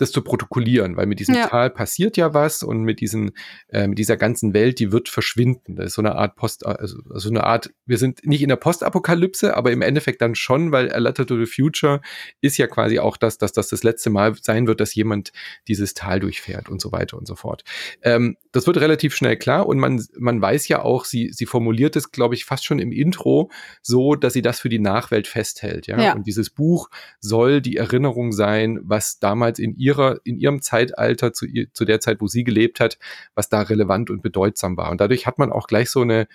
das 0.00 0.12
zu 0.12 0.22
protokollieren, 0.22 0.96
weil 0.96 1.06
mit 1.06 1.20
diesem 1.20 1.34
ja. 1.34 1.46
Tal 1.46 1.70
passiert 1.70 2.16
ja 2.16 2.32
was 2.32 2.62
und 2.62 2.82
mit 2.82 3.00
diesen, 3.00 3.32
äh, 3.68 3.86
mit 3.86 3.98
dieser 3.98 4.16
ganzen 4.16 4.54
Welt, 4.54 4.78
die 4.78 4.92
wird 4.92 5.08
verschwinden. 5.08 5.76
Das 5.76 5.88
ist 5.88 5.94
so 5.94 6.02
eine 6.02 6.16
Art 6.16 6.36
Post, 6.36 6.64
also, 6.64 6.98
also 7.10 7.28
eine 7.28 7.44
Art, 7.44 7.70
wir 7.86 7.98
sind 7.98 8.24
nicht 8.24 8.42
in 8.42 8.48
der 8.48 8.56
Postapokalypse, 8.56 9.56
aber 9.56 9.72
im 9.72 9.82
Endeffekt 9.82 10.22
dann 10.22 10.34
schon, 10.34 10.72
weil 10.72 10.92
A 10.92 10.98
Letter 10.98 11.26
to 11.26 11.36
the 11.38 11.46
Future 11.46 12.00
ist 12.40 12.56
ja 12.56 12.66
quasi 12.66 12.98
auch 12.98 13.16
das, 13.16 13.38
dass 13.38 13.52
das 13.52 13.68
das 13.68 13.82
letzte 13.82 14.10
Mal 14.10 14.34
sein 14.40 14.66
wird, 14.66 14.80
dass 14.80 14.94
jemand 14.94 15.32
dieses 15.68 15.94
Tal 15.94 16.20
durchfährt 16.20 16.68
und 16.68 16.80
so 16.80 16.92
weiter 16.92 17.18
und 17.18 17.26
so 17.26 17.36
fort. 17.36 17.64
Ähm, 18.02 18.36
das 18.52 18.66
wird 18.66 18.78
relativ 18.78 19.14
schnell 19.14 19.36
klar 19.36 19.66
und 19.66 19.78
man, 19.78 20.04
man 20.18 20.40
weiß 20.40 20.66
ja 20.68 20.82
auch, 20.82 21.04
sie, 21.04 21.30
sie 21.32 21.46
formuliert 21.46 21.94
es, 21.96 22.10
glaube 22.10 22.34
ich, 22.34 22.44
fast 22.44 22.64
schon 22.64 22.78
im 22.78 22.90
Intro 22.90 23.50
so, 23.82 24.14
dass 24.14 24.32
sie 24.32 24.42
das 24.42 24.60
für 24.60 24.68
die 24.68 24.78
Nachwelt 24.78 25.26
festhält. 25.26 25.86
Ja? 25.86 26.00
ja. 26.00 26.14
Und 26.14 26.26
dieses 26.26 26.50
Buch 26.50 26.88
soll 27.20 27.60
die 27.60 27.76
Erinnerung 27.76 28.32
sein, 28.32 28.80
was 28.82 29.18
damals 29.18 29.58
in 29.58 29.76
ihr 29.76 29.89
ihrer, 29.90 30.20
in 30.24 30.38
ihrem 30.38 30.62
Zeitalter, 30.62 31.32
zu, 31.32 31.46
zu 31.72 31.84
der 31.84 32.00
Zeit, 32.00 32.20
wo 32.20 32.26
sie 32.26 32.44
gelebt 32.44 32.80
hat, 32.80 32.98
was 33.34 33.48
da 33.48 33.62
relevant 33.62 34.10
und 34.10 34.22
bedeutsam 34.22 34.76
war. 34.76 34.90
Und 34.90 35.00
dadurch 35.00 35.26
hat 35.26 35.38
man 35.38 35.52
auch 35.52 35.66
gleich 35.66 35.90
so 35.90 36.02
eine, 36.02 36.28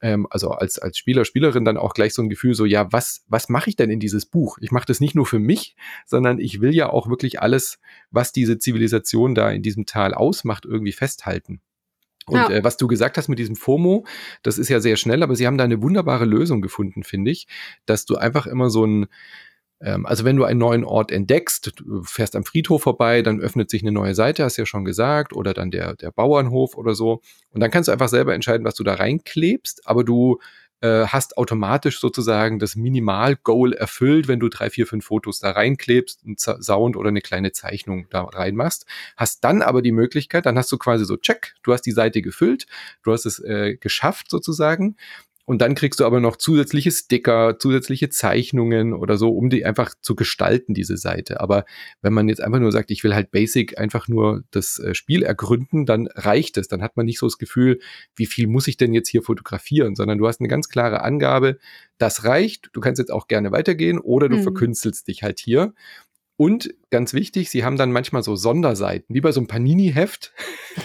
ähm, 0.00 0.26
also 0.30 0.50
als, 0.50 0.78
als 0.78 0.98
Spieler, 0.98 1.24
Spielerin 1.24 1.64
dann 1.64 1.76
auch 1.76 1.94
gleich 1.94 2.14
so 2.14 2.22
ein 2.22 2.28
Gefühl, 2.28 2.54
so, 2.54 2.64
ja, 2.64 2.90
was, 2.92 3.24
was 3.28 3.48
mache 3.48 3.70
ich 3.70 3.76
denn 3.76 3.90
in 3.90 4.00
dieses 4.00 4.26
Buch? 4.26 4.58
Ich 4.60 4.72
mache 4.72 4.86
das 4.86 5.00
nicht 5.00 5.14
nur 5.14 5.26
für 5.26 5.38
mich, 5.38 5.76
sondern 6.06 6.38
ich 6.38 6.60
will 6.60 6.74
ja 6.74 6.90
auch 6.90 7.08
wirklich 7.08 7.40
alles, 7.40 7.78
was 8.10 8.32
diese 8.32 8.58
Zivilisation 8.58 9.34
da 9.34 9.50
in 9.50 9.62
diesem 9.62 9.86
Tal 9.86 10.14
ausmacht, 10.14 10.64
irgendwie 10.64 10.92
festhalten. 10.92 11.60
Und 12.26 12.36
ja. 12.36 12.50
äh, 12.50 12.64
was 12.64 12.76
du 12.76 12.86
gesagt 12.86 13.18
hast 13.18 13.28
mit 13.28 13.38
diesem 13.38 13.56
FOMO, 13.56 14.06
das 14.42 14.58
ist 14.58 14.68
ja 14.68 14.80
sehr 14.80 14.96
schnell, 14.96 15.22
aber 15.22 15.34
sie 15.34 15.46
haben 15.46 15.58
da 15.58 15.64
eine 15.64 15.82
wunderbare 15.82 16.24
Lösung 16.24 16.62
gefunden, 16.62 17.02
finde 17.02 17.30
ich, 17.30 17.46
dass 17.84 18.04
du 18.04 18.16
einfach 18.16 18.46
immer 18.46 18.70
so 18.70 18.84
ein, 18.84 19.06
also 19.82 20.24
wenn 20.24 20.36
du 20.36 20.44
einen 20.44 20.60
neuen 20.60 20.84
Ort 20.84 21.10
entdeckst, 21.10 21.72
du 21.76 22.02
fährst 22.04 22.36
am 22.36 22.44
Friedhof 22.44 22.82
vorbei, 22.82 23.22
dann 23.22 23.40
öffnet 23.40 23.70
sich 23.70 23.82
eine 23.82 23.92
neue 23.92 24.14
Seite, 24.14 24.44
hast 24.44 24.56
du 24.56 24.62
ja 24.62 24.66
schon 24.66 24.84
gesagt, 24.84 25.32
oder 25.32 25.54
dann 25.54 25.70
der, 25.70 25.96
der 25.96 26.10
Bauernhof 26.10 26.76
oder 26.76 26.94
so. 26.94 27.20
Und 27.50 27.60
dann 27.60 27.70
kannst 27.70 27.88
du 27.88 27.92
einfach 27.92 28.08
selber 28.08 28.34
entscheiden, 28.34 28.64
was 28.64 28.74
du 28.74 28.84
da 28.84 28.94
reinklebst, 28.94 29.86
aber 29.86 30.04
du 30.04 30.38
äh, 30.82 31.06
hast 31.06 31.38
automatisch 31.38 32.00
sozusagen 32.00 32.58
das 32.58 32.76
Minimal-Goal 32.76 33.72
erfüllt, 33.72 34.28
wenn 34.28 34.40
du 34.40 34.48
drei, 34.48 34.68
vier, 34.68 34.86
fünf 34.86 35.06
Fotos 35.06 35.38
da 35.38 35.52
reinklebst, 35.52 36.24
einen 36.24 36.36
Sound 36.38 36.96
oder 36.96 37.08
eine 37.08 37.20
kleine 37.20 37.52
Zeichnung 37.52 38.06
da 38.10 38.22
reinmachst. 38.22 38.84
Hast 39.16 39.44
dann 39.44 39.62
aber 39.62 39.80
die 39.80 39.92
Möglichkeit, 39.92 40.44
dann 40.44 40.58
hast 40.58 40.72
du 40.72 40.78
quasi 40.78 41.04
so, 41.04 41.16
check, 41.16 41.54
du 41.62 41.72
hast 41.72 41.82
die 41.82 41.92
Seite 41.92 42.20
gefüllt, 42.20 42.66
du 43.04 43.12
hast 43.12 43.26
es 43.26 43.38
äh, 43.38 43.76
geschafft 43.76 44.28
sozusagen. 44.30 44.96
Und 45.52 45.58
dann 45.58 45.74
kriegst 45.74 46.00
du 46.00 46.06
aber 46.06 46.18
noch 46.18 46.36
zusätzliche 46.38 46.90
Sticker, 46.90 47.58
zusätzliche 47.58 48.08
Zeichnungen 48.08 48.94
oder 48.94 49.18
so, 49.18 49.28
um 49.28 49.50
die 49.50 49.66
einfach 49.66 49.94
zu 50.00 50.14
gestalten, 50.14 50.72
diese 50.72 50.96
Seite. 50.96 51.42
Aber 51.42 51.66
wenn 52.00 52.14
man 52.14 52.30
jetzt 52.30 52.42
einfach 52.42 52.58
nur 52.58 52.72
sagt, 52.72 52.90
ich 52.90 53.04
will 53.04 53.14
halt 53.14 53.30
basic 53.30 53.78
einfach 53.78 54.08
nur 54.08 54.44
das 54.50 54.78
äh, 54.78 54.94
Spiel 54.94 55.22
ergründen, 55.22 55.84
dann 55.84 56.06
reicht 56.06 56.56
es. 56.56 56.68
Dann 56.68 56.80
hat 56.80 56.96
man 56.96 57.04
nicht 57.04 57.18
so 57.18 57.26
das 57.26 57.36
Gefühl, 57.36 57.80
wie 58.16 58.24
viel 58.24 58.46
muss 58.46 58.66
ich 58.66 58.78
denn 58.78 58.94
jetzt 58.94 59.10
hier 59.10 59.22
fotografieren, 59.22 59.94
sondern 59.94 60.16
du 60.16 60.26
hast 60.26 60.40
eine 60.40 60.48
ganz 60.48 60.70
klare 60.70 61.02
Angabe, 61.02 61.58
das 61.98 62.24
reicht. 62.24 62.70
Du 62.72 62.80
kannst 62.80 62.98
jetzt 62.98 63.12
auch 63.12 63.28
gerne 63.28 63.52
weitergehen 63.52 63.98
oder 63.98 64.30
du 64.30 64.38
mhm. 64.38 64.44
verkünstelst 64.44 65.06
dich 65.06 65.22
halt 65.22 65.38
hier. 65.38 65.74
Und 66.38 66.72
ganz 66.88 67.12
wichtig, 67.12 67.50
sie 67.50 67.62
haben 67.62 67.76
dann 67.76 67.92
manchmal 67.92 68.22
so 68.22 68.36
Sonderseiten, 68.36 69.14
wie 69.14 69.20
bei 69.20 69.32
so 69.32 69.40
einem 69.40 69.48
Panini-Heft. 69.48 70.32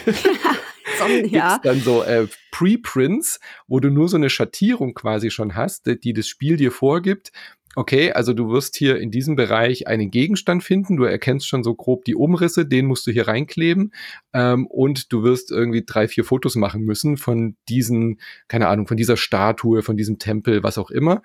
Ja. 1.28 1.60
dann 1.64 1.82
so 1.82 2.04
äh, 2.04 2.28
Preprints, 2.52 3.40
wo 3.68 3.80
du 3.80 3.90
nur 3.90 4.08
so 4.10 4.18
eine 4.18 4.30
Schattierung 4.30 4.94
quasi 4.94 5.30
schon 5.32 5.56
hast, 5.56 5.86
die 6.04 6.14
das 6.14 6.28
Spiel 6.28 6.58
dir 6.58 6.72
vorgibt. 6.72 7.32
Okay, 7.76 8.12
also 8.12 8.34
du 8.34 8.50
wirst 8.50 8.76
hier 8.76 8.98
in 8.98 9.12
diesem 9.12 9.36
Bereich 9.36 9.88
einen 9.88 10.10
Gegenstand 10.10 10.64
finden. 10.64 10.98
Du 10.98 11.04
erkennst 11.04 11.48
schon 11.48 11.64
so 11.64 11.76
grob 11.76 12.06
die 12.06 12.16
Umrisse, 12.16 12.66
den 12.66 12.88
musst 12.88 13.06
du 13.06 13.12
hier 13.12 13.28
reinkleben. 13.28 13.94
Ähm, 14.34 14.66
und 14.66 15.14
du 15.14 15.22
wirst 15.22 15.52
irgendwie 15.52 15.84
drei, 15.86 16.08
vier 16.08 16.24
Fotos 16.24 16.56
machen 16.56 16.82
müssen 16.82 17.18
von 17.18 17.56
diesen, 17.70 18.20
keine 18.48 18.68
Ahnung, 18.68 18.88
von 18.88 18.98
dieser 18.98 19.16
Statue, 19.16 19.84
von 19.84 19.96
diesem 19.96 20.18
Tempel, 20.18 20.64
was 20.64 20.80
auch 20.80 20.90
immer 20.90 21.22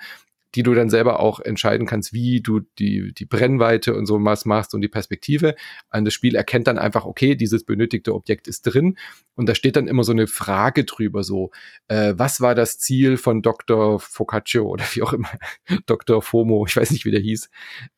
die 0.55 0.63
du 0.63 0.75
dann 0.75 0.91
selber 0.91 1.21
auch 1.21 1.41
entscheiden 1.41 1.87
kannst, 1.87 2.13
wie 2.13 2.41
du 2.41 2.61
die, 2.79 3.13
die 3.15 3.25
Brennweite 3.25 3.95
und 3.95 4.07
so 4.07 4.23
was 4.23 4.45
machst 4.45 4.75
und 4.75 4.83
die 4.83 4.89
Perspektive. 4.89 5.55
Und 5.93 6.05
das 6.05 6.15
Spiel 6.15 6.35
erkennt 6.35 6.67
dann 6.67 6.79
einfach, 6.79 7.05
okay, 7.05 7.35
dieses 7.35 7.65
benötigte 7.65 8.15
Objekt 8.15 8.49
ist 8.49 8.63
drin. 8.63 8.97
Und 9.35 9.49
da 9.49 9.55
steht 9.55 9.77
dann 9.77 9.89
immer 9.89 10.05
so 10.05 10.13
eine 10.13 10.27
Frage 10.27 10.85
drüber, 10.85 11.23
so, 11.23 11.51
äh, 11.89 12.13
was 12.17 12.43
war 12.43 12.55
das 12.55 12.79
Ziel 12.79 13.17
von 13.17 13.41
Dr. 13.41 13.99
Focaccio 13.99 14.67
oder 14.67 14.85
wie 14.93 15.03
auch 15.03 15.15
immer, 15.15 15.31
Dr. 15.87 16.21
FOMO, 16.21 16.67
ich 16.67 16.77
weiß 16.77 16.91
nicht, 16.91 17.07
wie 17.07 17.11
der 17.11 17.21
hieß. 17.21 17.49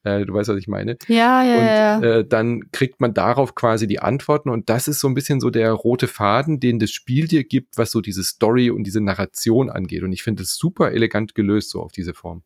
Äh, 0.05 0.25
du 0.25 0.33
weißt, 0.33 0.49
was 0.49 0.59
ich 0.59 0.69
meine. 0.69 0.97
Ja, 1.09 1.43
ja, 1.43 1.55
und, 1.55 2.03
ja. 2.05 2.19
Äh, 2.19 2.25
dann 2.27 2.71
kriegt 2.71 3.01
man 3.01 3.15
darauf 3.15 3.57
quasi 3.57 3.89
die 3.89 3.99
Antworten. 3.99 4.49
Und 4.49 4.71
das 4.71 4.87
ist 4.87 5.01
so 5.01 5.09
ein 5.09 5.15
bisschen 5.15 5.41
so 5.41 5.51
der 5.51 5.73
rote 5.73 6.07
Faden, 6.07 6.61
den 6.61 6.79
das 6.79 6.93
Spiel 6.93 7.27
dir 7.27 7.43
gibt, 7.43 7.79
was 7.79 7.91
so 7.91 8.01
diese 8.01 8.23
Story 8.23 8.71
und 8.71 8.85
diese 8.85 9.01
Narration 9.01 9.71
angeht. 9.71 10.05
Und 10.05 10.13
ich 10.13 10.23
finde 10.23 10.45
es 10.45 10.55
super 10.57 10.93
elegant 10.93 11.35
gelöst, 11.35 11.71
so 11.71 11.83
auf 11.83 11.91
diese 11.91 12.15
Form. 12.15 12.44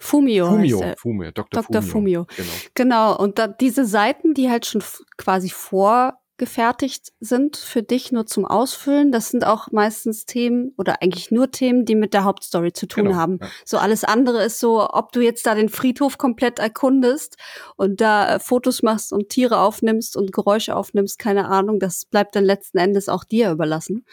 Fumio. 0.00 0.46
Fumio, 0.46 0.94
Fumio 0.96 1.30
Dr. 1.30 1.62
Dr. 1.62 1.82
Fumio. 1.82 2.26
Fumio. 2.26 2.26
Genau. 2.74 3.12
genau. 3.12 3.18
Und 3.18 3.38
da, 3.38 3.46
diese 3.46 3.84
Seiten, 3.84 4.32
die 4.32 4.50
halt 4.50 4.64
schon 4.64 4.82
quasi 5.18 5.50
vorgefertigt 5.50 7.12
sind 7.20 7.58
für 7.58 7.82
dich 7.82 8.10
nur 8.10 8.24
zum 8.24 8.46
Ausfüllen, 8.46 9.12
das 9.12 9.28
sind 9.28 9.44
auch 9.46 9.70
meistens 9.72 10.24
Themen 10.24 10.72
oder 10.78 11.02
eigentlich 11.02 11.30
nur 11.30 11.50
Themen, 11.50 11.84
die 11.84 11.94
mit 11.94 12.14
der 12.14 12.24
Hauptstory 12.24 12.72
zu 12.72 12.88
tun 12.88 13.04
genau, 13.04 13.16
haben. 13.16 13.38
Ja. 13.42 13.48
So 13.66 13.76
alles 13.76 14.02
andere 14.02 14.42
ist 14.42 14.58
so, 14.58 14.88
ob 14.88 15.12
du 15.12 15.20
jetzt 15.20 15.46
da 15.46 15.54
den 15.54 15.68
Friedhof 15.68 16.16
komplett 16.16 16.58
erkundest 16.58 17.36
und 17.76 18.00
da 18.00 18.36
äh, 18.36 18.40
Fotos 18.40 18.82
machst 18.82 19.12
und 19.12 19.28
Tiere 19.28 19.58
aufnimmst 19.58 20.16
und 20.16 20.32
Geräusche 20.32 20.76
aufnimmst, 20.76 21.18
keine 21.18 21.46
Ahnung, 21.48 21.78
das 21.78 22.06
bleibt 22.06 22.34
dann 22.34 22.46
letzten 22.46 22.78
Endes 22.78 23.10
auch 23.10 23.22
dir 23.22 23.50
überlassen. 23.50 24.06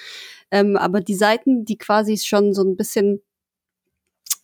Ähm, 0.51 0.75
aber 0.75 0.99
die 0.99 1.15
Seiten, 1.15 1.63
die 1.63 1.77
quasi 1.77 2.17
schon 2.17 2.53
so 2.53 2.63
ein 2.63 2.75
bisschen 2.75 3.21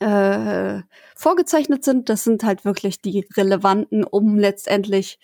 äh, 0.03 0.81
vorgezeichnet 1.15 1.83
sind, 1.83 2.09
das 2.09 2.23
sind 2.23 2.43
halt 2.43 2.65
wirklich 2.65 3.01
die 3.01 3.25
relevanten, 3.35 4.03
um 4.03 4.37
letztendlich 4.37 5.19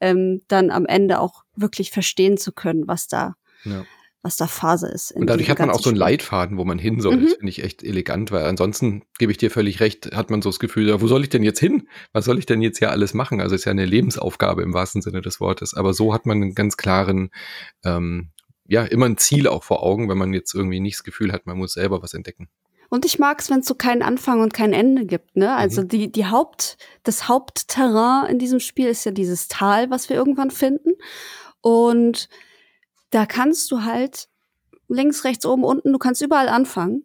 ähm, 0.00 0.40
dann 0.48 0.70
am 0.70 0.86
Ende 0.86 1.20
auch 1.20 1.44
wirklich 1.54 1.90
verstehen 1.92 2.36
zu 2.36 2.52
können, 2.52 2.88
was 2.88 3.06
da, 3.06 3.36
ja. 3.64 3.84
was 4.22 4.36
da 4.36 4.48
Phase 4.48 4.88
ist. 4.88 5.12
Und 5.12 5.28
dadurch 5.28 5.48
hat 5.48 5.60
man 5.60 5.70
auch 5.70 5.80
so 5.80 5.90
einen 5.90 5.98
Leitfaden, 5.98 6.58
wo 6.58 6.64
man 6.64 6.80
hin 6.80 7.00
soll. 7.00 7.16
Mhm. 7.16 7.24
Das 7.24 7.34
finde 7.34 7.50
ich 7.50 7.62
echt 7.62 7.84
elegant, 7.84 8.32
weil 8.32 8.44
ansonsten 8.44 9.04
gebe 9.18 9.30
ich 9.30 9.38
dir 9.38 9.52
völlig 9.52 9.78
recht, 9.78 10.14
hat 10.16 10.30
man 10.30 10.42
so 10.42 10.48
das 10.48 10.58
Gefühl, 10.58 11.00
wo 11.00 11.06
soll 11.06 11.22
ich 11.22 11.28
denn 11.28 11.44
jetzt 11.44 11.60
hin? 11.60 11.88
Was 12.12 12.24
soll 12.24 12.38
ich 12.40 12.46
denn 12.46 12.60
jetzt 12.60 12.78
hier 12.78 12.90
alles 12.90 13.14
machen? 13.14 13.40
Also 13.40 13.54
ist 13.54 13.66
ja 13.66 13.72
eine 13.72 13.86
Lebensaufgabe 13.86 14.62
im 14.62 14.74
wahrsten 14.74 15.02
Sinne 15.02 15.22
des 15.22 15.40
Wortes. 15.40 15.74
Aber 15.74 15.94
so 15.94 16.12
hat 16.12 16.26
man 16.26 16.42
einen 16.42 16.54
ganz 16.54 16.76
klaren 16.76 17.30
ähm, 17.84 18.30
ja, 18.66 18.82
immer 18.84 19.06
ein 19.06 19.18
Ziel 19.18 19.46
auch 19.46 19.62
vor 19.62 19.82
Augen, 19.82 20.08
wenn 20.08 20.18
man 20.18 20.32
jetzt 20.32 20.54
irgendwie 20.54 20.80
nicht 20.80 20.96
das 20.96 21.04
Gefühl 21.04 21.32
hat, 21.32 21.46
man 21.46 21.58
muss 21.58 21.74
selber 21.74 22.02
was 22.02 22.14
entdecken. 22.14 22.48
Und 22.90 23.04
ich 23.04 23.18
mag 23.18 23.40
es, 23.40 23.50
wenn 23.50 23.60
es 23.60 23.66
so 23.66 23.74
keinen 23.74 24.02
Anfang 24.02 24.40
und 24.40 24.54
kein 24.54 24.72
Ende 24.72 25.06
gibt. 25.06 25.36
Ne? 25.36 25.54
Also 25.54 25.82
mhm. 25.82 25.88
die, 25.88 26.12
die 26.12 26.26
Haupt, 26.26 26.76
das 27.02 27.28
Hauptterrain 27.28 28.30
in 28.30 28.38
diesem 28.38 28.60
Spiel 28.60 28.88
ist 28.88 29.04
ja 29.04 29.12
dieses 29.12 29.48
Tal, 29.48 29.90
was 29.90 30.08
wir 30.08 30.16
irgendwann 30.16 30.50
finden. 30.50 30.92
Und 31.60 32.28
da 33.10 33.26
kannst 33.26 33.70
du 33.70 33.84
halt 33.84 34.28
links, 34.88 35.24
rechts, 35.24 35.46
oben, 35.46 35.64
unten, 35.64 35.92
du 35.92 35.98
kannst 35.98 36.22
überall 36.22 36.48
anfangen. 36.48 37.04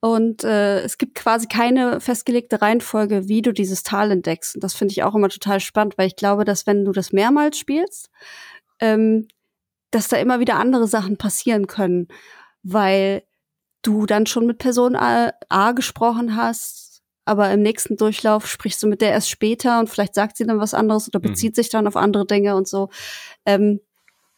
Und 0.00 0.44
äh, 0.44 0.82
es 0.82 0.98
gibt 0.98 1.14
quasi 1.16 1.46
keine 1.48 2.00
festgelegte 2.00 2.60
Reihenfolge, 2.60 3.28
wie 3.28 3.42
du 3.42 3.52
dieses 3.52 3.82
Tal 3.82 4.10
entdeckst. 4.10 4.54
Und 4.54 4.62
das 4.62 4.74
finde 4.74 4.92
ich 4.92 5.02
auch 5.02 5.14
immer 5.14 5.28
total 5.28 5.58
spannend, 5.58 5.98
weil 5.98 6.06
ich 6.06 6.16
glaube, 6.16 6.44
dass 6.44 6.66
wenn 6.66 6.84
du 6.84 6.92
das 6.92 7.12
mehrmals 7.12 7.58
spielst, 7.58 8.10
ähm, 8.78 9.26
dass 9.90 10.08
da 10.08 10.16
immer 10.18 10.38
wieder 10.38 10.56
andere 10.56 10.86
Sachen 10.86 11.16
passieren 11.16 11.66
können, 11.66 12.08
weil 12.62 13.22
du 13.86 14.06
dann 14.06 14.26
schon 14.26 14.46
mit 14.46 14.58
Person 14.58 14.96
A, 14.96 15.32
A 15.48 15.72
gesprochen 15.72 16.36
hast, 16.36 17.02
aber 17.24 17.50
im 17.50 17.62
nächsten 17.62 17.96
Durchlauf 17.96 18.46
sprichst 18.46 18.82
du 18.82 18.86
mit 18.86 19.00
der 19.00 19.10
erst 19.10 19.30
später 19.30 19.78
und 19.80 19.88
vielleicht 19.88 20.14
sagt 20.14 20.36
sie 20.36 20.46
dann 20.46 20.60
was 20.60 20.74
anderes 20.74 21.08
oder 21.08 21.18
mhm. 21.18 21.32
bezieht 21.32 21.52
mhm. 21.52 21.54
sich 21.54 21.68
dann 21.70 21.86
auf 21.86 21.96
andere 21.96 22.26
Dinge 22.26 22.56
und 22.56 22.68
so. 22.68 22.88
Ähm, 23.44 23.80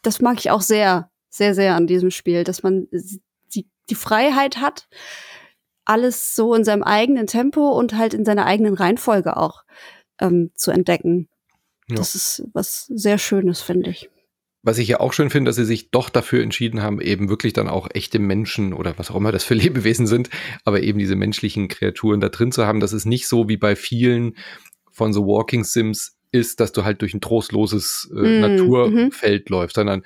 das 0.02 0.20
mag 0.20 0.38
ich 0.38 0.50
auch 0.50 0.62
sehr, 0.62 1.10
sehr, 1.28 1.54
sehr 1.54 1.74
an 1.74 1.86
diesem 1.86 2.10
Spiel, 2.10 2.44
dass 2.44 2.62
man 2.62 2.88
die, 3.54 3.68
die 3.90 3.94
Freiheit 3.94 4.58
hat, 4.58 4.88
alles 5.84 6.34
so 6.34 6.54
in 6.54 6.64
seinem 6.64 6.82
eigenen 6.82 7.26
Tempo 7.26 7.70
und 7.70 7.96
halt 7.96 8.14
in 8.14 8.24
seiner 8.24 8.46
eigenen 8.46 8.74
Reihenfolge 8.74 9.36
auch 9.36 9.64
ähm, 10.20 10.50
zu 10.54 10.70
entdecken. 10.70 11.28
Ja. 11.88 11.96
Das 11.96 12.14
ist 12.14 12.44
was 12.52 12.86
sehr 12.86 13.18
Schönes, 13.18 13.62
finde 13.62 13.90
ich. 13.90 14.10
Was 14.62 14.78
ich 14.78 14.88
ja 14.88 15.00
auch 15.00 15.12
schön 15.12 15.30
finde, 15.30 15.48
dass 15.48 15.56
sie 15.56 15.64
sich 15.64 15.90
doch 15.90 16.08
dafür 16.10 16.42
entschieden 16.42 16.82
haben, 16.82 17.00
eben 17.00 17.28
wirklich 17.28 17.52
dann 17.52 17.68
auch 17.68 17.88
echte 17.92 18.18
Menschen 18.18 18.72
oder 18.72 18.98
was 18.98 19.10
auch 19.10 19.16
immer 19.16 19.32
das 19.32 19.44
für 19.44 19.54
Lebewesen 19.54 20.06
sind, 20.06 20.30
aber 20.64 20.82
eben 20.82 20.98
diese 20.98 21.16
menschlichen 21.16 21.68
Kreaturen 21.68 22.20
da 22.20 22.28
drin 22.28 22.52
zu 22.52 22.66
haben. 22.66 22.80
Das 22.80 22.92
ist 22.92 23.04
nicht 23.04 23.28
so 23.28 23.48
wie 23.48 23.56
bei 23.56 23.76
vielen 23.76 24.36
von 24.90 25.12
so 25.12 25.26
Walking 25.26 25.64
Sims 25.64 26.18
ist, 26.30 26.60
dass 26.60 26.72
du 26.72 26.84
halt 26.84 27.00
durch 27.00 27.14
ein 27.14 27.20
trostloses 27.20 28.10
äh, 28.14 28.20
mm, 28.20 28.40
Naturfeld 28.40 29.48
mm 29.48 29.52
läufst, 29.52 29.76
sondern 29.76 30.02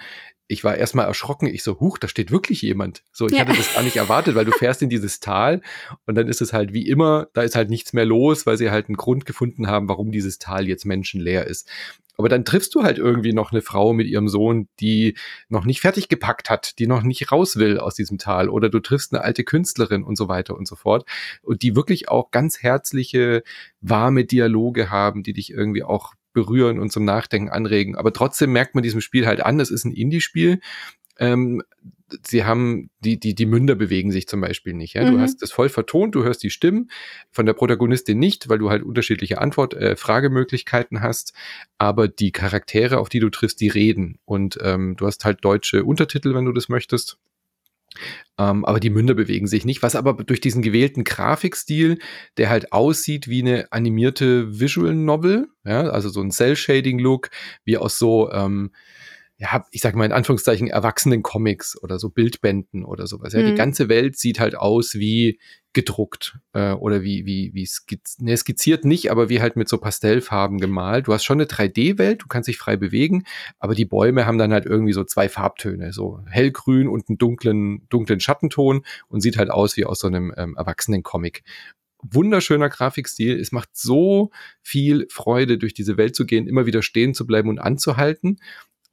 ich 0.49 0.65
war 0.65 0.77
erstmal 0.77 1.07
erschrocken. 1.07 1.47
Ich 1.47 1.63
so, 1.63 1.81
huch, 1.81 1.99
da 1.99 2.09
steht 2.09 2.31
wirklich 2.31 2.63
jemand. 2.63 3.03
So, 3.13 3.27
ich 3.27 3.33
ja. 3.33 3.41
hatte 3.41 3.57
das 3.57 3.75
gar 3.75 3.83
nicht 3.83 3.97
erwartet, 3.97 4.35
weil 4.35 4.45
du 4.45 4.53
fährst 4.53 4.83
in 4.83 4.91
dieses 4.91 5.21
Tal 5.21 5.63
und 6.07 6.15
dann 6.15 6.29
ist 6.29 6.43
es 6.43 6.53
halt 6.53 6.73
wie 6.73 6.87
immer, 6.87 7.29
da 7.33 7.43
ist 7.43 7.55
halt 7.55 7.71
nichts 7.71 7.93
mehr 7.93 8.05
los, 8.05 8.47
weil 8.47 8.59
sie 8.59 8.71
halt 8.71 8.89
einen 8.89 8.97
Grund 8.97 9.25
gefunden 9.25 9.67
haben, 9.67 9.89
warum 9.89 10.13
dieses 10.13 10.39
Tal 10.39 10.69
jetzt 10.69 10.85
menschenleer 10.85 11.47
ist. 11.47 11.69
Aber 12.19 12.29
dann 12.29 12.45
triffst 12.45 12.75
du 12.75 12.83
halt 12.83 12.99
irgendwie 12.99 13.33
noch 13.33 13.53
eine 13.53 13.63
Frau 13.63 13.93
mit 13.93 14.07
ihrem 14.07 14.29
Sohn, 14.29 14.69
die 14.81 15.17
noch 15.49 15.65
nicht 15.65 15.81
fertig 15.81 16.09
gepackt 16.09 16.51
hat, 16.51 16.79
die 16.79 16.87
noch 16.87 17.03
nicht 17.03 17.33
raus 17.33 17.57
will 17.57 17.79
aus 17.79 17.95
diesem 17.95 18.19
Tal. 18.19 18.49
Oder 18.49 18.69
du 18.69 18.81
triffst 18.81 19.13
eine 19.13 19.25
alte 19.25 19.45
Künstlerin 19.45 20.05
und 20.05 20.17
so 20.17 20.29
weiter 20.29 20.57
und 20.57 20.69
so 20.69 20.77
fort. 20.77 21.09
Und 21.43 21.63
die 21.63 21.75
wirklich 21.75 22.09
auch 22.11 22.31
ganz 22.31 22.63
herzliche, 22.63 23.43
warme 23.81 24.25
Dialoge 24.25 24.91
haben, 24.91 25.23
die 25.23 25.33
dich 25.33 25.51
irgendwie 25.51 25.83
auch 25.83 26.13
berühren 26.33 26.79
und 26.79 26.93
zum 26.93 27.05
Nachdenken 27.05 27.51
anregen. 27.51 27.97
Aber 27.97 28.13
trotzdem 28.13 28.53
merkt 28.53 28.75
man 28.75 28.83
diesem 28.83 29.01
Spiel 29.01 29.27
halt 29.27 29.41
an, 29.41 29.61
es 29.61 29.71
ist 29.71 29.85
ein 29.85 29.93
Indie-Spiel. 29.93 30.61
Ähm, 31.19 31.63
sie 32.27 32.45
haben, 32.45 32.91
die, 33.01 33.19
die, 33.19 33.35
die 33.35 33.47
Münder 33.47 33.75
bewegen 33.75 34.13
sich 34.13 34.29
zum 34.29 34.41
Beispiel 34.41 34.75
nicht. 34.75 34.95
Ja? 34.95 35.05
Du 35.05 35.17
mhm. 35.17 35.21
hast 35.21 35.43
das 35.43 35.53
voll 35.53 35.69
vertont, 35.69 36.15
du 36.15 36.25
hörst 36.25 36.43
die 36.43 36.51
Stimmen 36.51 36.91
von 37.31 37.47
der 37.47 37.55
Protagonistin 37.55 38.19
nicht, 38.19 38.49
weil 38.49 38.59
du 38.59 38.71
halt 38.71 38.83
unterschiedliche 38.83 39.41
Antwort, 39.41 39.75
äh, 39.75 39.97
Fragemöglichkeiten 39.97 41.01
hast, 41.01 41.33
aber 41.79 42.09
die 42.09 42.33
Charaktere, 42.33 42.99
auf 42.99 43.09
die 43.09 43.21
du 43.21 43.31
triffst, 43.31 43.61
die 43.61 43.69
reden. 43.69 44.19
Und 44.25 44.59
ähm, 44.63 44.97
du 44.97 45.07
hast 45.07 45.25
halt 45.25 45.45
deutsche 45.45 45.85
Untertitel, 45.85 46.35
wenn 46.35 46.45
du 46.45 46.53
das 46.53 46.69
möchtest. 46.69 47.19
Ähm, 48.39 48.65
aber 48.65 48.81
die 48.81 48.91
Münder 48.91 49.15
bewegen 49.15 49.47
sich 49.47 49.65
nicht, 49.65 49.83
was 49.83 49.95
aber 49.97 50.15
durch 50.15 50.41
diesen 50.41 50.63
gewählten 50.63 51.05
Grafikstil, 51.05 51.99
der 52.37 52.51
halt 52.51 52.73
aussieht 52.73 53.29
wie 53.29 53.43
eine 53.43 53.71
animierte 53.71 54.61
Visual 54.61 54.95
Novel, 54.95 55.49
ja, 55.65 55.83
also 55.83 56.09
so 56.09 56.21
ein 56.21 56.31
Cell-Shading-Look, 56.31 57.31
wie 57.65 57.77
aus 57.77 57.99
so, 57.99 58.31
ähm, 58.33 58.73
ja, 59.43 59.67
ich 59.73 59.81
sag 59.81 59.97
mal 59.97 60.05
in 60.05 60.13
Anführungszeichen 60.13 60.69
erwachsenen 60.69 61.25
Comics 61.25 61.77
oder 61.83 61.99
so 61.99 62.11
Bildbänden 62.11 62.85
oder 62.85 63.09
sowas. 63.09 63.33
Ja, 63.33 63.43
mhm. 63.43 63.47
die 63.47 63.55
ganze 63.57 63.89
Welt 63.89 64.17
sieht 64.17 64.39
halt 64.39 64.55
aus 64.55 64.95
wie 64.95 65.41
gedruckt 65.73 66.39
äh, 66.53 66.71
oder 66.75 67.03
wie 67.03 67.27
wie 67.27 67.51
wie 67.53 67.67
skizziert, 67.67 68.23
ne, 68.25 68.37
skizziert 68.37 68.85
nicht, 68.85 69.11
aber 69.11 69.29
wie 69.29 69.41
halt 69.41 69.57
mit 69.57 69.69
so 69.69 69.79
Pastellfarben 69.79 70.59
gemalt. 70.59 71.09
Du 71.09 71.13
hast 71.13 71.25
schon 71.25 71.41
eine 71.41 71.49
3D-Welt, 71.49 72.23
du 72.23 72.29
kannst 72.29 72.47
dich 72.47 72.57
frei 72.57 72.77
bewegen, 72.77 73.25
aber 73.59 73.75
die 73.75 73.85
Bäume 73.85 74.27
haben 74.27 74.39
dann 74.39 74.53
halt 74.53 74.65
irgendwie 74.65 74.93
so 74.93 75.03
zwei 75.03 75.29
Farbtöne, 75.29 75.93
so 75.93 76.21
hellgrün 76.31 76.87
und 76.87 77.09
einen 77.09 77.19
dunklen 77.19 77.89
dunklen 77.89 78.21
Schattenton 78.21 78.85
und 79.09 79.23
sieht 79.23 79.39
halt 79.39 79.51
aus 79.51 79.77
wie 79.77 79.85
aus 79.85 79.99
so 79.99 80.07
einem 80.07 80.33
ähm, 80.37 80.55
erwachsenen 80.57 81.03
Comic 81.03 81.43
wunderschöner 82.05 82.69
Grafikstil. 82.69 83.39
Es 83.39 83.53
macht 83.53 83.71
so 83.75 84.31
viel 84.61 85.07
Freude, 85.09 85.57
durch 85.57 85.73
diese 85.73 85.97
Welt 85.97 86.17
zu 86.17 86.27
gehen, 86.27 86.49
immer 86.49 86.67
wieder 86.67 86.83
stehen 86.83 87.15
zu 87.15 87.27
bleiben 87.27 87.49
und 87.49 87.61
anzuhalten. 87.61 88.39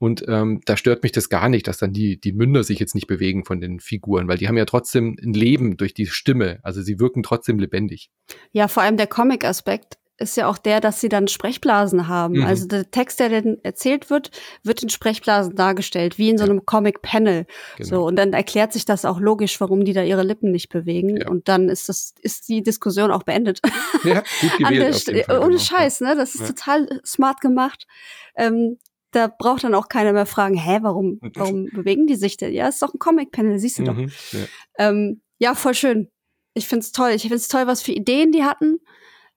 Und 0.00 0.24
ähm, 0.28 0.62
da 0.64 0.78
stört 0.78 1.02
mich 1.02 1.12
das 1.12 1.28
gar 1.28 1.50
nicht, 1.50 1.68
dass 1.68 1.76
dann 1.76 1.92
die, 1.92 2.18
die 2.18 2.32
Münder 2.32 2.64
sich 2.64 2.78
jetzt 2.78 2.94
nicht 2.94 3.06
bewegen 3.06 3.44
von 3.44 3.60
den 3.60 3.80
Figuren, 3.80 4.28
weil 4.28 4.38
die 4.38 4.48
haben 4.48 4.56
ja 4.56 4.64
trotzdem 4.64 5.14
ein 5.22 5.34
Leben 5.34 5.76
durch 5.76 5.92
die 5.92 6.06
Stimme. 6.06 6.58
Also 6.62 6.80
sie 6.80 6.98
wirken 6.98 7.22
trotzdem 7.22 7.58
lebendig. 7.58 8.10
Ja, 8.50 8.66
vor 8.66 8.82
allem 8.82 8.96
der 8.96 9.08
Comic-Aspekt 9.08 9.98
ist 10.16 10.38
ja 10.38 10.48
auch 10.48 10.56
der, 10.56 10.80
dass 10.80 11.02
sie 11.02 11.10
dann 11.10 11.28
Sprechblasen 11.28 12.08
haben. 12.08 12.38
Mhm. 12.38 12.44
Also 12.44 12.66
der 12.66 12.90
Text, 12.90 13.20
der 13.20 13.28
dann 13.28 13.58
erzählt 13.62 14.08
wird, 14.08 14.30
wird 14.62 14.82
in 14.82 14.88
Sprechblasen 14.88 15.54
dargestellt, 15.54 16.16
wie 16.16 16.30
in 16.30 16.38
so 16.38 16.44
einem 16.44 16.58
ja. 16.58 16.62
Comic-Panel. 16.64 17.46
Genau. 17.76 17.88
So, 17.88 18.06
und 18.06 18.16
dann 18.16 18.32
erklärt 18.32 18.72
sich 18.72 18.86
das 18.86 19.04
auch 19.04 19.20
logisch, 19.20 19.60
warum 19.60 19.84
die 19.84 19.92
da 19.92 20.02
ihre 20.02 20.22
Lippen 20.22 20.50
nicht 20.50 20.70
bewegen. 20.70 21.18
Ja. 21.18 21.28
Und 21.28 21.48
dann 21.48 21.68
ist 21.68 21.90
das, 21.90 22.14
ist 22.22 22.48
die 22.48 22.62
Diskussion 22.62 23.10
auch 23.10 23.22
beendet. 23.22 23.60
Ja, 24.04 24.22
gut 24.40 24.58
gewählt. 24.58 25.28
Ohne 25.28 25.40
genau. 25.40 25.58
Scheiß, 25.58 26.00
ne? 26.00 26.16
Das 26.16 26.34
ist 26.34 26.46
total 26.46 26.88
smart 27.04 27.40
gemacht. 27.42 27.86
Ähm, 28.34 28.78
da 29.12 29.26
braucht 29.26 29.64
dann 29.64 29.74
auch 29.74 29.88
keiner 29.88 30.12
mehr 30.12 30.26
fragen, 30.26 30.54
hä, 30.56 30.78
warum, 30.82 31.18
warum 31.34 31.66
bewegen 31.66 32.06
die 32.06 32.16
sich 32.16 32.36
denn? 32.36 32.52
Ja, 32.52 32.68
ist 32.68 32.82
doch 32.82 32.94
ein 32.94 32.98
Comic-Panel, 32.98 33.58
siehst 33.58 33.78
du 33.78 33.84
doch. 33.84 33.94
Mhm, 33.94 34.10
ja. 34.32 34.38
Ähm, 34.78 35.22
ja, 35.38 35.54
voll 35.54 35.74
schön. 35.74 36.10
Ich 36.54 36.66
find's 36.68 36.92
toll. 36.92 37.10
Ich 37.10 37.22
find's 37.22 37.48
toll, 37.48 37.66
was 37.66 37.82
für 37.82 37.92
Ideen 37.92 38.32
die 38.32 38.44
hatten. 38.44 38.78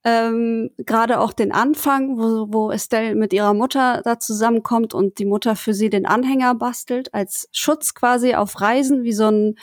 Ähm, 0.03 0.71
Gerade 0.77 1.19
auch 1.19 1.31
den 1.31 1.53
Anfang, 1.53 2.17
wo, 2.17 2.53
wo 2.53 2.71
Estelle 2.71 3.15
mit 3.15 3.31
ihrer 3.31 3.53
Mutter 3.53 4.01
da 4.03 4.19
zusammenkommt 4.19 4.93
und 4.93 5.17
die 5.17 5.25
Mutter 5.25 5.55
für 5.55 5.73
sie 5.73 5.89
den 5.89 6.05
Anhänger 6.05 6.55
bastelt, 6.55 7.13
als 7.13 7.47
Schutz 7.53 7.93
quasi 7.93 8.35
auf 8.35 8.59
Reisen, 8.59 9.03
wie 9.03 9.13
so 9.13 9.27
ein, 9.27 9.55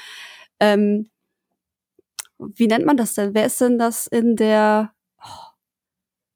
ähm, 0.58 1.10
wie 2.38 2.68
nennt 2.68 2.86
man 2.86 2.96
das 2.96 3.14
denn? 3.14 3.34
Wer 3.34 3.44
ist 3.44 3.60
denn 3.60 3.78
das 3.78 4.06
in 4.06 4.34
der, 4.36 4.94
oh, 5.22 5.50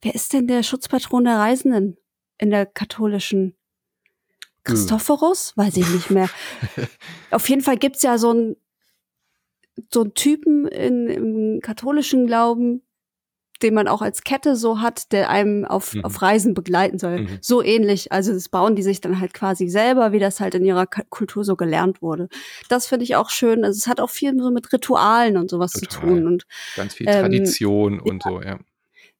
wer 0.02 0.14
ist 0.14 0.34
denn 0.34 0.48
der 0.48 0.62
Schutzpatron 0.62 1.24
der 1.24 1.38
Reisenden 1.38 1.96
in 2.36 2.50
der 2.50 2.66
katholischen? 2.66 3.56
Christophorus? 4.64 5.56
Weiß 5.56 5.76
ich 5.76 5.88
nicht 5.90 6.10
mehr. 6.10 6.28
Auf 7.30 7.48
jeden 7.48 7.62
Fall 7.62 7.76
gibt's 7.76 8.02
ja 8.02 8.18
so 8.18 8.30
einen 8.30 8.56
so 9.92 10.02
einen 10.02 10.14
Typen 10.14 10.66
in, 10.66 11.08
im 11.08 11.60
katholischen 11.60 12.26
Glauben, 12.26 12.82
den 13.62 13.74
man 13.74 13.88
auch 13.88 14.02
als 14.02 14.22
Kette 14.22 14.56
so 14.56 14.80
hat, 14.80 15.12
der 15.12 15.30
einem 15.30 15.64
auf, 15.64 15.94
mhm. 15.94 16.04
auf 16.04 16.20
Reisen 16.22 16.54
begleiten 16.54 16.98
soll. 16.98 17.22
Mhm. 17.22 17.38
So 17.40 17.62
ähnlich. 17.62 18.12
Also 18.12 18.32
das 18.32 18.48
bauen 18.48 18.76
die 18.76 18.82
sich 18.82 19.00
dann 19.00 19.20
halt 19.20 19.32
quasi 19.32 19.68
selber, 19.68 20.12
wie 20.12 20.18
das 20.18 20.40
halt 20.40 20.54
in 20.54 20.64
ihrer 20.64 20.86
Kultur 20.86 21.44
so 21.44 21.56
gelernt 21.56 22.02
wurde. 22.02 22.28
Das 22.68 22.86
finde 22.86 23.04
ich 23.04 23.16
auch 23.16 23.30
schön. 23.30 23.64
Also 23.64 23.78
es 23.78 23.86
hat 23.86 24.00
auch 24.00 24.10
viel 24.10 24.36
so 24.38 24.50
mit 24.50 24.72
Ritualen 24.72 25.36
und 25.36 25.50
sowas 25.50 25.72
Total. 25.72 25.88
zu 25.88 26.00
tun. 26.00 26.26
Und, 26.26 26.46
Ganz 26.76 26.94
viel 26.94 27.06
Tradition 27.06 27.94
ähm, 27.94 28.02
und 28.02 28.24
ja. 28.24 28.30
so, 28.30 28.42
ja. 28.42 28.58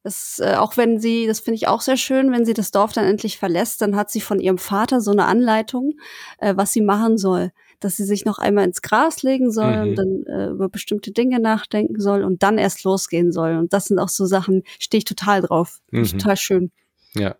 Das, 0.05 0.37
äh, 0.37 0.53
auch 0.53 0.77
wenn 0.77 0.99
sie, 0.99 1.25
das 1.25 1.39
finde 1.39 1.55
ich 1.55 1.67
auch 1.67 1.81
sehr 1.81 1.97
schön, 1.97 2.31
wenn 2.31 2.45
sie 2.45 2.53
das 2.53 2.69
Dorf 2.69 2.93
dann 2.93 3.05
endlich 3.05 3.39
verlässt, 3.39 3.81
dann 3.81 3.95
hat 3.95 4.11
sie 4.11 4.21
von 4.21 4.39
ihrem 4.39 4.59
Vater 4.59 5.01
so 5.01 5.09
eine 5.09 5.25
Anleitung, 5.25 5.93
äh, 6.37 6.55
was 6.55 6.73
sie 6.73 6.81
machen 6.81 7.17
soll. 7.17 7.51
Dass 7.79 7.97
sie 7.97 8.03
sich 8.03 8.23
noch 8.23 8.37
einmal 8.37 8.65
ins 8.65 8.83
Gras 8.83 9.23
legen 9.23 9.49
soll 9.49 9.77
mhm. 9.77 9.81
und 9.81 9.95
dann 9.95 10.23
äh, 10.27 10.49
über 10.51 10.69
bestimmte 10.69 11.11
Dinge 11.11 11.39
nachdenken 11.39 11.99
soll 11.99 12.23
und 12.23 12.43
dann 12.43 12.59
erst 12.59 12.83
losgehen 12.83 13.31
soll. 13.31 13.55
Und 13.57 13.73
das 13.73 13.85
sind 13.85 13.97
auch 13.97 14.09
so 14.09 14.27
Sachen, 14.27 14.61
stehe 14.77 14.99
ich 14.99 15.05
total 15.05 15.41
drauf. 15.41 15.81
Mhm. 15.89 16.05
Total 16.05 16.37
schön. 16.37 16.71
Ja. 17.15 17.35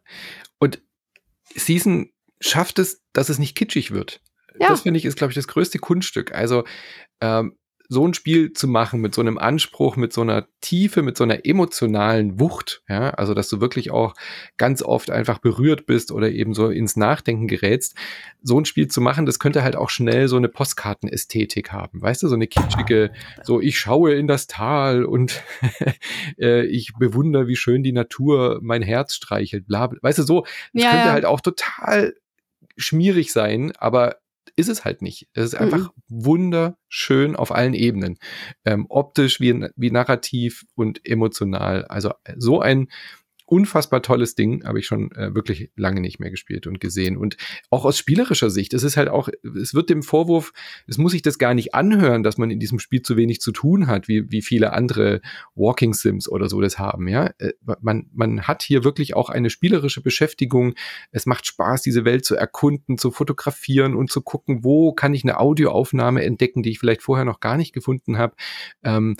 Und 0.57 0.81
Season 1.53 2.09
schafft 2.41 2.79
es, 2.79 3.03
dass 3.13 3.29
es 3.29 3.37
nicht 3.37 3.55
kitschig 3.55 3.91
wird. 3.91 4.21
Ja. 4.59 4.69
Das 4.69 4.81
finde 4.81 4.97
ich 4.97 5.05
ist, 5.05 5.17
glaube 5.17 5.29
ich, 5.29 5.35
das 5.35 5.47
größte 5.47 5.77
Kunststück. 5.77 6.33
Also 6.33 6.63
ähm, 7.21 7.57
so 7.89 8.07
ein 8.07 8.13
Spiel 8.13 8.53
zu 8.53 8.67
machen 8.67 9.01
mit 9.01 9.13
so 9.13 9.21
einem 9.21 9.37
Anspruch, 9.37 9.95
mit 9.95 10.13
so 10.13 10.21
einer 10.21 10.47
Tiefe, 10.61 11.01
mit 11.01 11.17
so 11.17 11.23
einer 11.23 11.45
emotionalen 11.45 12.39
Wucht, 12.39 12.83
ja, 12.89 13.11
also 13.11 13.33
dass 13.33 13.49
du 13.49 13.61
wirklich 13.61 13.91
auch 13.91 14.13
ganz 14.57 14.81
oft 14.81 15.11
einfach 15.11 15.39
berührt 15.39 15.85
bist 15.85 16.11
oder 16.11 16.29
eben 16.31 16.53
so 16.53 16.69
ins 16.69 16.95
Nachdenken 16.95 17.47
gerätst, 17.47 17.95
so 18.41 18.59
ein 18.59 18.65
Spiel 18.65 18.87
zu 18.87 19.01
machen, 19.01 19.25
das 19.25 19.39
könnte 19.39 19.63
halt 19.63 19.75
auch 19.75 19.89
schnell 19.89 20.27
so 20.27 20.37
eine 20.37 20.49
Postkartenästhetik 20.49 21.71
haben, 21.71 22.01
weißt 22.01 22.23
du, 22.23 22.27
so 22.27 22.35
eine 22.35 22.47
kitschige, 22.47 23.11
so 23.43 23.61
ich 23.61 23.77
schaue 23.77 24.13
in 24.13 24.27
das 24.27 24.47
Tal 24.47 25.05
und 25.05 25.43
äh, 26.39 26.65
ich 26.65 26.93
bewundere, 26.97 27.47
wie 27.47 27.55
schön 27.55 27.83
die 27.83 27.91
Natur 27.91 28.59
mein 28.61 28.81
Herz 28.81 29.15
streichelt, 29.15 29.67
bla, 29.67 29.87
bla. 29.87 29.99
weißt 30.01 30.19
du, 30.19 30.23
so, 30.23 30.41
das 30.73 30.83
ja, 30.83 30.89
könnte 30.91 31.07
ja. 31.07 31.13
halt 31.13 31.25
auch 31.25 31.41
total 31.41 32.15
schmierig 32.77 33.31
sein, 33.31 33.71
aber 33.77 34.17
ist 34.55 34.69
es 34.69 34.85
halt 34.85 35.01
nicht. 35.01 35.27
Es 35.33 35.45
ist 35.45 35.55
einfach 35.55 35.91
mhm. 35.93 36.25
wunderschön 36.25 37.35
auf 37.35 37.51
allen 37.53 37.73
Ebenen. 37.73 38.17
Ähm, 38.63 38.85
optisch, 38.89 39.39
wie, 39.39 39.67
wie 39.75 39.91
narrativ 39.91 40.65
und 40.75 41.05
emotional. 41.05 41.85
Also 41.85 42.13
so 42.37 42.61
ein 42.61 42.87
unfassbar 43.45 44.01
tolles 44.01 44.35
Ding, 44.35 44.65
habe 44.65 44.79
ich 44.79 44.87
schon 44.87 45.11
äh, 45.11 45.33
wirklich 45.35 45.69
lange 45.75 46.01
nicht 46.01 46.19
mehr 46.19 46.31
gespielt 46.31 46.67
und 46.67 46.79
gesehen. 46.79 47.17
Und 47.17 47.37
auch 47.69 47.85
aus 47.85 47.97
spielerischer 47.97 48.49
Sicht, 48.49 48.73
es 48.73 48.83
ist 48.83 48.97
halt 48.97 49.09
auch, 49.09 49.29
es 49.59 49.73
wird 49.73 49.89
dem 49.89 50.03
Vorwurf, 50.03 50.51
es 50.87 50.97
muss 50.97 51.11
sich 51.11 51.21
das 51.21 51.37
gar 51.37 51.53
nicht 51.53 51.73
anhören, 51.73 52.23
dass 52.23 52.37
man 52.37 52.49
in 52.49 52.59
diesem 52.59 52.79
Spiel 52.79 53.01
zu 53.01 53.17
wenig 53.17 53.41
zu 53.41 53.51
tun 53.51 53.87
hat, 53.87 54.07
wie, 54.07 54.31
wie 54.31 54.41
viele 54.41 54.73
andere 54.73 55.21
Walking 55.53 55.93
Sims 55.93 56.27
oder 56.27 56.49
so 56.49 56.59
das 56.61 56.79
haben. 56.79 57.07
Ja, 57.07 57.31
äh, 57.37 57.53
man, 57.81 58.09
man 58.13 58.47
hat 58.47 58.63
hier 58.63 58.83
wirklich 58.83 59.15
auch 59.15 59.29
eine 59.29 59.49
spielerische 59.49 60.01
Beschäftigung. 60.01 60.73
Es 61.11 61.25
macht 61.25 61.45
Spaß, 61.45 61.83
diese 61.83 62.05
Welt 62.05 62.25
zu 62.25 62.35
erkunden, 62.35 62.97
zu 62.97 63.11
fotografieren 63.11 63.95
und 63.95 64.11
zu 64.11 64.21
gucken, 64.21 64.63
wo 64.63 64.93
kann 64.93 65.13
ich 65.13 65.23
eine 65.23 65.39
Audioaufnahme 65.39 66.23
entdecken, 66.23 66.63
die 66.63 66.71
ich 66.71 66.79
vielleicht 66.79 67.03
vorher 67.03 67.25
noch 67.25 67.39
gar 67.39 67.57
nicht 67.57 67.73
gefunden 67.73 68.17
habe. 68.17 68.35
Ähm, 68.83 69.15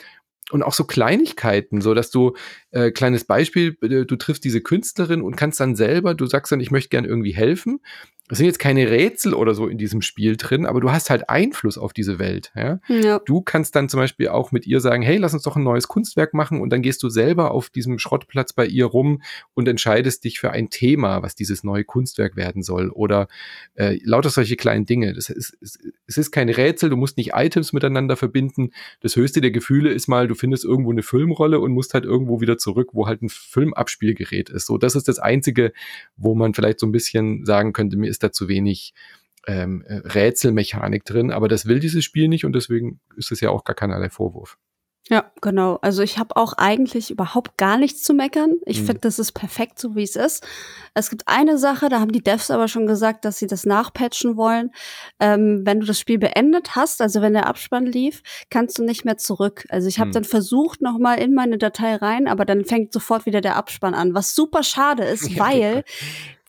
und 0.51 0.61
auch 0.63 0.73
so 0.73 0.83
Kleinigkeiten, 0.83 1.81
so 1.81 1.93
dass 1.93 2.11
du 2.11 2.35
äh, 2.75 2.91
kleines 2.91 3.23
Beispiel, 3.23 3.77
äh, 3.81 4.05
du 4.05 4.15
triffst 4.17 4.43
diese 4.43 4.61
Künstlerin 4.61 5.21
und 5.21 5.37
kannst 5.37 5.59
dann 5.59 5.75
selber, 5.75 6.13
du 6.13 6.25
sagst 6.25 6.51
dann, 6.51 6.59
ich 6.59 6.71
möchte 6.71 6.89
gern 6.89 7.05
irgendwie 7.05 7.33
helfen 7.33 7.79
es 8.27 8.39
sind 8.39 8.47
jetzt 8.47 8.57
keine 8.57 8.89
Rätsel 8.89 9.35
oder 9.35 9.53
so 9.53 9.67
in 9.67 9.77
diesem 9.77 10.01
Spiel 10.01 10.35
drin, 10.35 10.65
aber 10.65 10.81
du 10.81 10.91
hast 10.91 11.11
halt 11.11 11.29
Einfluss 11.29 11.77
auf 11.77 11.93
diese 11.93 12.17
Welt. 12.17 12.51
Ja? 12.55 12.79
ja? 12.87 13.19
Du 13.19 13.41
kannst 13.41 13.75
dann 13.75 13.87
zum 13.87 13.99
Beispiel 13.99 14.29
auch 14.29 14.51
mit 14.51 14.65
ihr 14.65 14.79
sagen, 14.79 15.03
hey, 15.03 15.17
lass 15.17 15.35
uns 15.35 15.43
doch 15.43 15.55
ein 15.55 15.63
neues 15.63 15.87
Kunstwerk 15.87 16.33
machen 16.33 16.59
und 16.59 16.71
dann 16.71 16.81
gehst 16.81 17.03
du 17.03 17.09
selber 17.09 17.51
auf 17.51 17.69
diesem 17.69 17.99
Schrottplatz 17.99 18.53
bei 18.53 18.65
ihr 18.65 18.85
rum 18.85 19.21
und 19.53 19.67
entscheidest 19.67 20.23
dich 20.23 20.39
für 20.39 20.49
ein 20.49 20.71
Thema, 20.71 21.21
was 21.21 21.35
dieses 21.35 21.63
neue 21.63 21.83
Kunstwerk 21.83 22.35
werden 22.35 22.63
soll 22.63 22.89
oder 22.89 23.27
äh, 23.75 23.99
lauter 24.03 24.31
solche 24.31 24.55
kleinen 24.55 24.87
Dinge. 24.87 25.13
Das 25.13 25.29
ist, 25.29 25.55
es, 25.61 25.77
es 26.07 26.17
ist 26.17 26.31
kein 26.31 26.49
Rätsel, 26.49 26.89
du 26.89 26.97
musst 26.97 27.17
nicht 27.17 27.33
Items 27.35 27.73
miteinander 27.73 28.15
verbinden. 28.15 28.71
Das 29.01 29.15
höchste 29.15 29.39
der 29.39 29.51
Gefühle 29.51 29.91
ist 29.91 30.07
mal, 30.07 30.27
du 30.27 30.33
findest 30.33 30.65
irgendwo 30.65 30.91
eine 30.91 31.03
Filmrolle 31.03 31.59
und 31.59 31.73
musst 31.73 31.93
halt 31.93 32.05
irgendwo 32.05 32.41
wieder 32.41 32.57
zurück, 32.65 32.89
wo 32.93 33.05
halt 33.05 33.21
ein 33.21 33.29
Filmabspielgerät 33.29 34.49
ist. 34.49 34.65
So, 34.65 34.79
das 34.79 34.95
ist 34.95 35.07
das 35.07 35.19
Einzige, 35.19 35.71
wo 36.17 36.33
man 36.33 36.55
vielleicht 36.55 36.79
so 36.79 36.87
ein 36.87 36.91
bisschen 36.91 37.45
sagen 37.45 37.73
könnte, 37.73 37.95
mir 37.95 38.09
ist 38.09 38.23
da 38.23 38.31
zu 38.31 38.47
wenig 38.47 38.93
ähm, 39.45 39.83
äh, 39.87 39.97
Rätselmechanik 39.97 41.05
drin, 41.05 41.29
aber 41.29 41.47
das 41.47 41.67
will 41.67 41.79
dieses 41.79 42.03
Spiel 42.03 42.27
nicht 42.27 42.45
und 42.45 42.53
deswegen 42.53 42.99
ist 43.15 43.31
es 43.31 43.39
ja 43.41 43.51
auch 43.51 43.63
gar 43.63 43.75
keinerlei 43.75 44.09
Vorwurf. 44.09 44.57
Ja, 45.07 45.31
genau. 45.39 45.77
Also 45.83 46.01
ich 46.01 46.17
habe 46.17 46.35
auch 46.35 46.53
eigentlich 46.53 47.11
überhaupt 47.11 47.57
gar 47.57 47.77
nichts 47.77 48.01
zu 48.01 48.15
meckern. 48.15 48.55
Ich 48.65 48.81
mhm. 48.81 48.85
finde, 48.85 49.01
das 49.01 49.19
ist 49.19 49.33
perfekt, 49.33 49.77
so 49.77 49.95
wie 49.95 50.01
es 50.01 50.15
ist. 50.15 50.43
Es 50.95 51.11
gibt 51.11 51.27
eine 51.27 51.59
Sache, 51.59 51.89
da 51.89 51.99
haben 51.99 52.11
die 52.11 52.23
Devs 52.23 52.49
aber 52.49 52.67
schon 52.67 52.87
gesagt, 52.87 53.23
dass 53.23 53.37
sie 53.37 53.45
das 53.45 53.67
nachpatchen 53.67 54.35
wollen. 54.35 54.71
Ähm, 55.19 55.61
wenn 55.63 55.79
du 55.79 55.85
das 55.85 55.99
Spiel 55.99 56.17
beendet 56.17 56.75
hast, 56.75 57.03
also 57.03 57.21
wenn 57.21 57.33
der 57.33 57.45
Abspann 57.45 57.85
lief, 57.85 58.23
kannst 58.49 58.79
du 58.79 58.83
nicht 58.83 59.05
mehr 59.05 59.17
zurück. 59.17 59.67
Also 59.69 59.87
ich 59.87 59.99
habe 59.99 60.07
mhm. 60.07 60.13
dann 60.13 60.23
versucht, 60.23 60.81
noch 60.81 60.97
mal 60.97 61.19
in 61.19 61.35
meine 61.35 61.59
Datei 61.59 61.95
rein, 61.95 62.27
aber 62.27 62.43
dann 62.43 62.65
fängt 62.65 62.91
sofort 62.91 63.27
wieder 63.27 63.41
der 63.41 63.57
Abspann 63.57 63.93
an, 63.93 64.15
was 64.15 64.33
super 64.33 64.63
schade 64.63 65.03
ist, 65.05 65.37
weil 65.37 65.83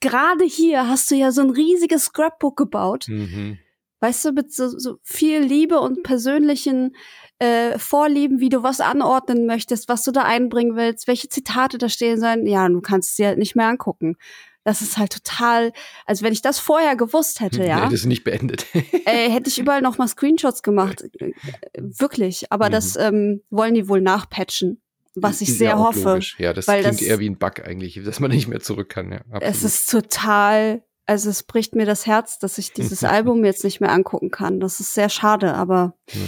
gerade 0.00 0.44
hier 0.46 0.88
hast 0.88 1.10
du 1.10 1.14
ja 1.14 1.30
so 1.30 1.42
ein 1.42 1.50
riesiges 1.50 2.06
Scrapbook 2.06 2.56
gebaut. 2.56 3.04
Mhm. 3.08 3.58
Weißt 4.00 4.24
du, 4.26 4.32
mit 4.32 4.52
so, 4.52 4.68
so 4.68 4.98
viel 5.02 5.40
Liebe 5.40 5.80
und 5.80 6.02
persönlichen 6.02 6.94
äh, 7.38 7.79
Vorlieben, 7.79 8.40
wie 8.40 8.49
du 8.49 8.62
was 8.62 8.81
anordnen 8.81 9.46
möchtest, 9.46 9.88
was 9.88 10.05
du 10.05 10.12
da 10.12 10.22
einbringen 10.22 10.77
willst, 10.77 11.07
welche 11.07 11.29
Zitate 11.29 11.79
da 11.79 11.88
stehen 11.88 12.18
sollen. 12.18 12.46
Ja, 12.46 12.68
du 12.68 12.81
kannst 12.81 13.11
es 13.11 13.16
dir 13.16 13.29
halt 13.29 13.38
nicht 13.38 13.57
mehr 13.57 13.68
angucken. 13.68 14.16
Das 14.64 14.83
ist 14.83 14.99
halt 14.99 15.12
total, 15.12 15.72
also 16.07 16.25
wenn 16.25 16.33
ich 16.33 16.42
das 16.42 16.59
vorher 16.59 16.96
gewusst 16.96 17.40
hätte, 17.40 17.64
ja. 17.64 17.85
Hättest 17.85 18.05
du 18.05 18.09
nicht 18.09 18.25
beendet. 18.25 18.66
äh, 18.75 19.31
hätte 19.31 19.49
ich 19.49 19.61
überall 19.61 19.81
noch 19.81 19.96
mal 19.96 20.09
Screenshots 20.09 20.62
gemacht. 20.62 21.05
Äh, 21.20 21.33
wirklich. 21.77 22.51
Aber 22.51 22.66
mhm. 22.66 22.72
das 22.72 22.96
ähm, 22.96 23.42
wollen 23.51 23.75
die 23.75 23.88
wohl 23.88 24.01
nachpatchen 24.01 24.81
was 25.16 25.40
ich 25.40 25.57
sehr 25.57 25.70
ja 25.70 25.79
hoffe. 25.79 26.11
Logisch. 26.11 26.37
Ja, 26.38 26.53
das 26.53 26.66
klingt 26.66 26.85
das, 26.85 27.01
eher 27.03 27.18
wie 27.18 27.31
ein 27.31 27.38
Bug 27.38 27.61
eigentlich, 27.64 28.01
dass 28.05 28.20
man 28.20 28.31
nicht 28.31 28.49
mehr 28.49 28.61
zurück 28.61 28.90
kann. 28.90 29.12
Ja, 29.12 29.20
es 29.40 29.64
ist 29.64 29.90
total, 29.90 30.83
also 31.07 31.31
es 31.31 31.42
bricht 31.42 31.75
mir 31.75 31.87
das 31.87 32.07
Herz, 32.07 32.38
dass 32.38 32.59
ich 32.59 32.72
dieses 32.72 33.03
Album 33.05 33.44
jetzt 33.44 33.64
nicht 33.64 33.81
mehr 33.81 33.90
angucken 33.90 34.31
kann. 34.31 34.61
Das 34.61 34.79
ist 34.79 34.94
sehr 34.94 35.09
schade, 35.09 35.55
aber 35.55 35.96
ja, 36.12 36.20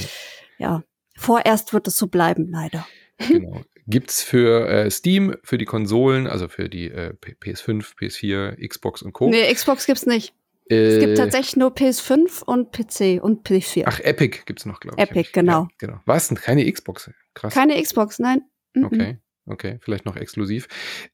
ja 0.58 0.82
vorerst 1.18 1.72
wird 1.72 1.86
es 1.88 1.96
so 1.96 2.06
bleiben, 2.06 2.48
leider. 2.50 2.86
Genau. 3.28 3.62
Gibt's 3.86 4.22
für 4.22 4.68
äh, 4.68 4.90
Steam, 4.90 5.34
für 5.42 5.56
die 5.56 5.64
Konsolen, 5.64 6.26
also 6.26 6.48
für 6.48 6.68
die 6.68 6.90
äh, 6.90 7.14
PS5, 7.22 7.96
PS4, 7.98 8.68
Xbox 8.68 9.02
und 9.02 9.12
Co. 9.12 9.30
Nee, 9.30 9.52
Xbox 9.52 9.86
gibt's 9.86 10.04
nicht. 10.04 10.34
Äh, 10.70 10.76
es 10.76 11.00
gibt 11.00 11.16
tatsächlich 11.16 11.56
nur 11.56 11.70
PS5 11.70 12.42
und 12.44 12.70
PC 12.70 13.22
und 13.22 13.48
PS4. 13.48 13.84
Ach, 13.86 14.00
Epic 14.00 14.40
gibt's 14.44 14.66
noch, 14.66 14.80
glaube 14.80 14.96
ich. 14.98 15.10
Epic, 15.10 15.30
genau. 15.32 15.62
Ja, 15.62 15.68
genau. 15.78 16.00
Was? 16.04 16.28
Keine 16.34 16.70
Xbox? 16.70 17.10
Krass. 17.34 17.54
Keine 17.54 17.82
Xbox, 17.82 18.18
nein. 18.18 18.42
Mhm. 18.74 18.84
Okay. 18.84 19.18
Okay, 19.46 19.78
vielleicht 19.80 20.04
noch 20.04 20.16
exklusiv. 20.16 20.68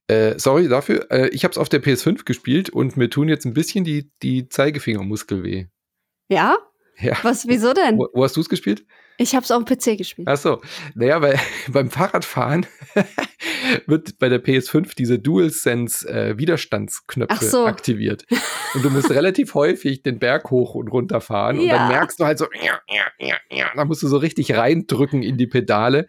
Äh, 0.09 0.39
sorry 0.39 0.67
dafür. 0.67 1.09
Äh, 1.13 1.29
ich 1.29 1.45
habe 1.45 1.53
es 1.53 1.59
auf 1.59 1.69
der 1.69 1.81
PS5 1.81 2.25
gespielt 2.25 2.69
und 2.69 2.97
mir 2.97 3.09
tun 3.09 3.29
jetzt 3.29 3.45
ein 3.45 3.55
bisschen 3.55 3.85
die, 3.85 4.11
die 4.23 4.49
Zeigefingermuskel 4.49 5.45
weh. 5.45 5.67
Ja? 6.29 6.57
Ja. 6.99 7.17
Was, 7.23 7.47
wieso 7.47 7.73
denn? 7.73 7.97
Wo, 7.97 8.09
wo 8.13 8.25
hast 8.25 8.37
du 8.37 8.41
es 8.41 8.49
gespielt? 8.49 8.85
Ich 9.17 9.35
habe 9.35 9.45
es 9.45 9.51
auf 9.51 9.65
dem 9.65 9.77
PC 9.77 9.97
gespielt. 9.97 10.29
Ach 10.29 10.37
so. 10.37 10.61
Naja, 10.95 11.23
weil 11.23 11.39
beim 11.69 11.91
Fahrradfahren 11.91 12.67
wird 13.87 14.19
bei 14.19 14.29
der 14.29 14.43
PS5 14.43 14.95
diese 14.97 15.19
DualSense 15.19 16.09
äh, 16.09 16.39
Widerstandsknöpfe 16.39 17.45
so. 17.45 17.67
aktiviert. 17.67 18.25
Und 18.75 18.85
du 18.85 18.91
musst 18.91 19.11
relativ 19.11 19.55
häufig 19.55 20.03
den 20.03 20.19
Berg 20.19 20.51
hoch 20.51 20.75
und 20.75 20.89
runter 20.89 21.21
fahren. 21.21 21.57
Ja. 21.57 21.63
Und 21.63 21.69
dann 21.71 21.89
merkst 21.89 22.19
du 22.19 22.25
halt 22.25 22.39
so, 22.39 22.47
ja, 22.63 22.81
ja, 22.89 23.05
ja, 23.19 23.37
ja. 23.51 23.71
Da 23.75 23.85
musst 23.85 24.03
du 24.03 24.09
so 24.09 24.17
richtig 24.17 24.57
reindrücken 24.57 25.23
in 25.23 25.37
die 25.37 25.47
Pedale, 25.47 26.07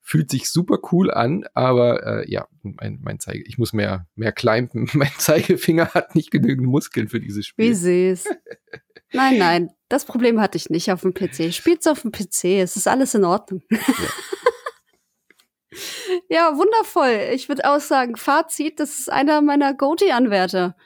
fühlt 0.00 0.30
sich 0.30 0.48
super 0.48 0.78
cool 0.90 1.10
an, 1.10 1.44
aber 1.52 2.24
äh, 2.24 2.30
ja, 2.30 2.48
mein, 2.62 2.98
mein 3.02 3.20
Zeige, 3.20 3.44
ich 3.46 3.58
muss 3.58 3.72
mehr, 3.72 4.06
mehr 4.14 4.32
climben. 4.32 4.88
Mein 4.94 5.12
Zeigefinger 5.18 5.92
hat 5.94 6.14
nicht 6.14 6.30
genügend 6.30 6.66
Muskeln 6.66 7.08
für 7.08 7.20
dieses 7.20 7.46
Spiel. 7.46 7.66
Wie 7.66 7.74
süß. 7.74 8.24
Nein, 9.12 9.38
nein, 9.38 9.70
das 9.88 10.04
Problem 10.04 10.40
hatte 10.40 10.56
ich 10.56 10.70
nicht 10.70 10.92
auf 10.92 11.02
dem 11.02 11.14
PC. 11.14 11.52
Spielt's 11.52 11.86
auf 11.86 12.02
dem 12.02 12.12
PC, 12.12 12.62
es 12.62 12.76
ist 12.76 12.88
alles 12.88 13.14
in 13.14 13.24
Ordnung. 13.24 13.62
Ja. 13.70 13.78
ja, 16.28 16.56
wundervoll. 16.56 17.34
Ich 17.34 17.48
würde 17.48 17.70
auch 17.70 17.80
sagen, 17.80 18.16
Fazit, 18.16 18.80
das 18.80 18.98
ist 18.98 19.10
einer 19.10 19.40
meiner 19.40 19.74
Goatee-Anwärter. 19.74 20.76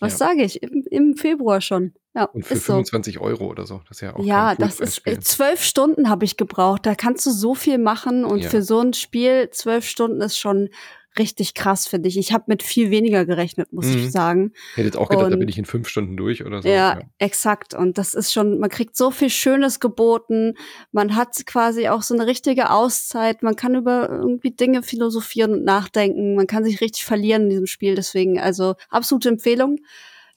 Was 0.00 0.18
ja. 0.18 0.26
sage 0.26 0.42
ich? 0.42 0.62
Im, 0.62 0.84
Im, 0.90 1.16
Februar 1.16 1.60
schon. 1.60 1.94
Ja, 2.14 2.24
und 2.24 2.44
für 2.44 2.56
25 2.56 3.14
so. 3.14 3.20
Euro 3.20 3.46
oder 3.46 3.66
so. 3.66 3.80
Das 3.88 3.98
ist 3.98 4.00
ja 4.02 4.14
auch 4.14 4.24
Ja, 4.24 4.54
das 4.54 4.80
ist 4.80 5.06
äh, 5.06 5.18
zwölf 5.20 5.62
Stunden 5.62 6.08
habe 6.08 6.24
ich 6.24 6.36
gebraucht. 6.36 6.86
Da 6.86 6.94
kannst 6.94 7.26
du 7.26 7.30
so 7.30 7.54
viel 7.54 7.78
machen 7.78 8.24
und 8.24 8.40
ja. 8.40 8.50
für 8.50 8.62
so 8.62 8.80
ein 8.80 8.92
Spiel 8.92 9.50
zwölf 9.50 9.86
Stunden 9.86 10.20
ist 10.20 10.38
schon 10.38 10.70
richtig 11.18 11.54
krass, 11.54 11.86
finde 11.86 12.08
ich. 12.08 12.18
Ich 12.18 12.32
habe 12.32 12.44
mit 12.48 12.62
viel 12.62 12.90
weniger 12.90 13.24
gerechnet, 13.24 13.72
muss 13.72 13.86
mhm. 13.86 13.98
ich 13.98 14.10
sagen. 14.10 14.52
Hätte 14.74 14.86
jetzt 14.86 14.96
auch 14.96 15.08
gedacht, 15.08 15.26
und, 15.26 15.30
da 15.30 15.36
bin 15.36 15.48
ich 15.48 15.58
in 15.58 15.64
fünf 15.64 15.88
Stunden 15.88 16.16
durch 16.16 16.44
oder 16.44 16.62
so. 16.62 16.68
Ja, 16.68 16.98
ja, 16.98 17.00
exakt. 17.18 17.74
Und 17.74 17.98
das 17.98 18.14
ist 18.14 18.32
schon, 18.32 18.58
man 18.58 18.70
kriegt 18.70 18.96
so 18.96 19.10
viel 19.10 19.30
Schönes 19.30 19.80
geboten. 19.80 20.54
Man 20.92 21.16
hat 21.16 21.46
quasi 21.46 21.88
auch 21.88 22.02
so 22.02 22.14
eine 22.14 22.26
richtige 22.26 22.70
Auszeit. 22.70 23.42
Man 23.42 23.56
kann 23.56 23.74
über 23.74 24.08
irgendwie 24.08 24.50
Dinge 24.50 24.82
philosophieren 24.82 25.52
und 25.52 25.64
nachdenken. 25.64 26.34
Man 26.34 26.46
kann 26.46 26.64
sich 26.64 26.80
richtig 26.80 27.04
verlieren 27.04 27.44
in 27.44 27.50
diesem 27.50 27.66
Spiel. 27.66 27.94
Deswegen, 27.94 28.40
also 28.40 28.74
absolute 28.88 29.28
Empfehlung. 29.28 29.78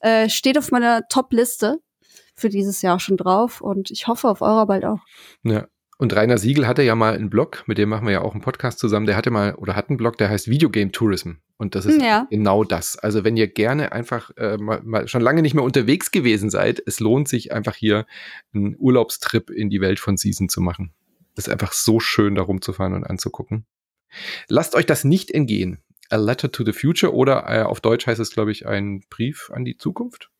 Äh, 0.00 0.28
steht 0.28 0.58
auf 0.58 0.70
meiner 0.70 1.08
Top-Liste 1.08 1.78
für 2.34 2.48
dieses 2.48 2.82
Jahr 2.82 3.00
schon 3.00 3.16
drauf 3.16 3.60
und 3.60 3.90
ich 3.90 4.06
hoffe 4.06 4.28
auf 4.28 4.42
eurer 4.42 4.66
bald 4.66 4.84
auch. 4.84 5.00
Ja, 5.42 5.66
und 5.98 6.14
Rainer 6.14 6.38
Siegel 6.38 6.68
hatte 6.68 6.84
ja 6.84 6.94
mal 6.94 7.14
einen 7.14 7.28
Blog, 7.28 7.64
mit 7.66 7.76
dem 7.76 7.88
machen 7.88 8.06
wir 8.06 8.12
ja 8.12 8.20
auch 8.22 8.32
einen 8.32 8.40
Podcast 8.40 8.78
zusammen. 8.78 9.06
Der 9.06 9.16
hatte 9.16 9.32
mal 9.32 9.56
oder 9.56 9.74
hat 9.74 9.88
einen 9.90 9.96
Blog, 9.96 10.16
der 10.16 10.30
heißt 10.30 10.46
Videogame 10.48 10.92
Tourism. 10.92 11.32
Und 11.56 11.74
das 11.74 11.86
ist 11.86 12.00
ja. 12.00 12.28
genau 12.30 12.62
das. 12.62 12.96
Also 12.96 13.24
wenn 13.24 13.36
ihr 13.36 13.48
gerne 13.48 13.90
einfach 13.90 14.30
äh, 14.36 14.56
mal, 14.58 14.80
mal 14.84 15.08
schon 15.08 15.22
lange 15.22 15.42
nicht 15.42 15.54
mehr 15.54 15.64
unterwegs 15.64 16.12
gewesen 16.12 16.50
seid, 16.50 16.80
es 16.86 17.00
lohnt 17.00 17.26
sich 17.26 17.50
einfach 17.50 17.74
hier 17.74 18.06
einen 18.54 18.76
Urlaubstrip 18.78 19.50
in 19.50 19.70
die 19.70 19.80
Welt 19.80 19.98
von 19.98 20.16
Season 20.16 20.48
zu 20.48 20.60
machen. 20.60 20.92
Das 21.34 21.48
ist 21.48 21.52
einfach 21.52 21.72
so 21.72 21.98
schön, 21.98 22.36
da 22.36 22.42
rumzufahren 22.42 22.94
und 22.94 23.02
anzugucken. 23.02 23.66
Lasst 24.46 24.76
euch 24.76 24.86
das 24.86 25.02
nicht 25.02 25.32
entgehen. 25.32 25.82
A 26.10 26.16
Letter 26.16 26.52
to 26.52 26.64
the 26.64 26.72
Future 26.72 27.12
oder 27.12 27.44
äh, 27.48 27.62
auf 27.62 27.80
Deutsch 27.80 28.06
heißt 28.06 28.20
es, 28.20 28.30
glaube 28.30 28.52
ich, 28.52 28.68
ein 28.68 29.02
Brief 29.10 29.50
an 29.52 29.64
die 29.64 29.76
Zukunft. 29.76 30.30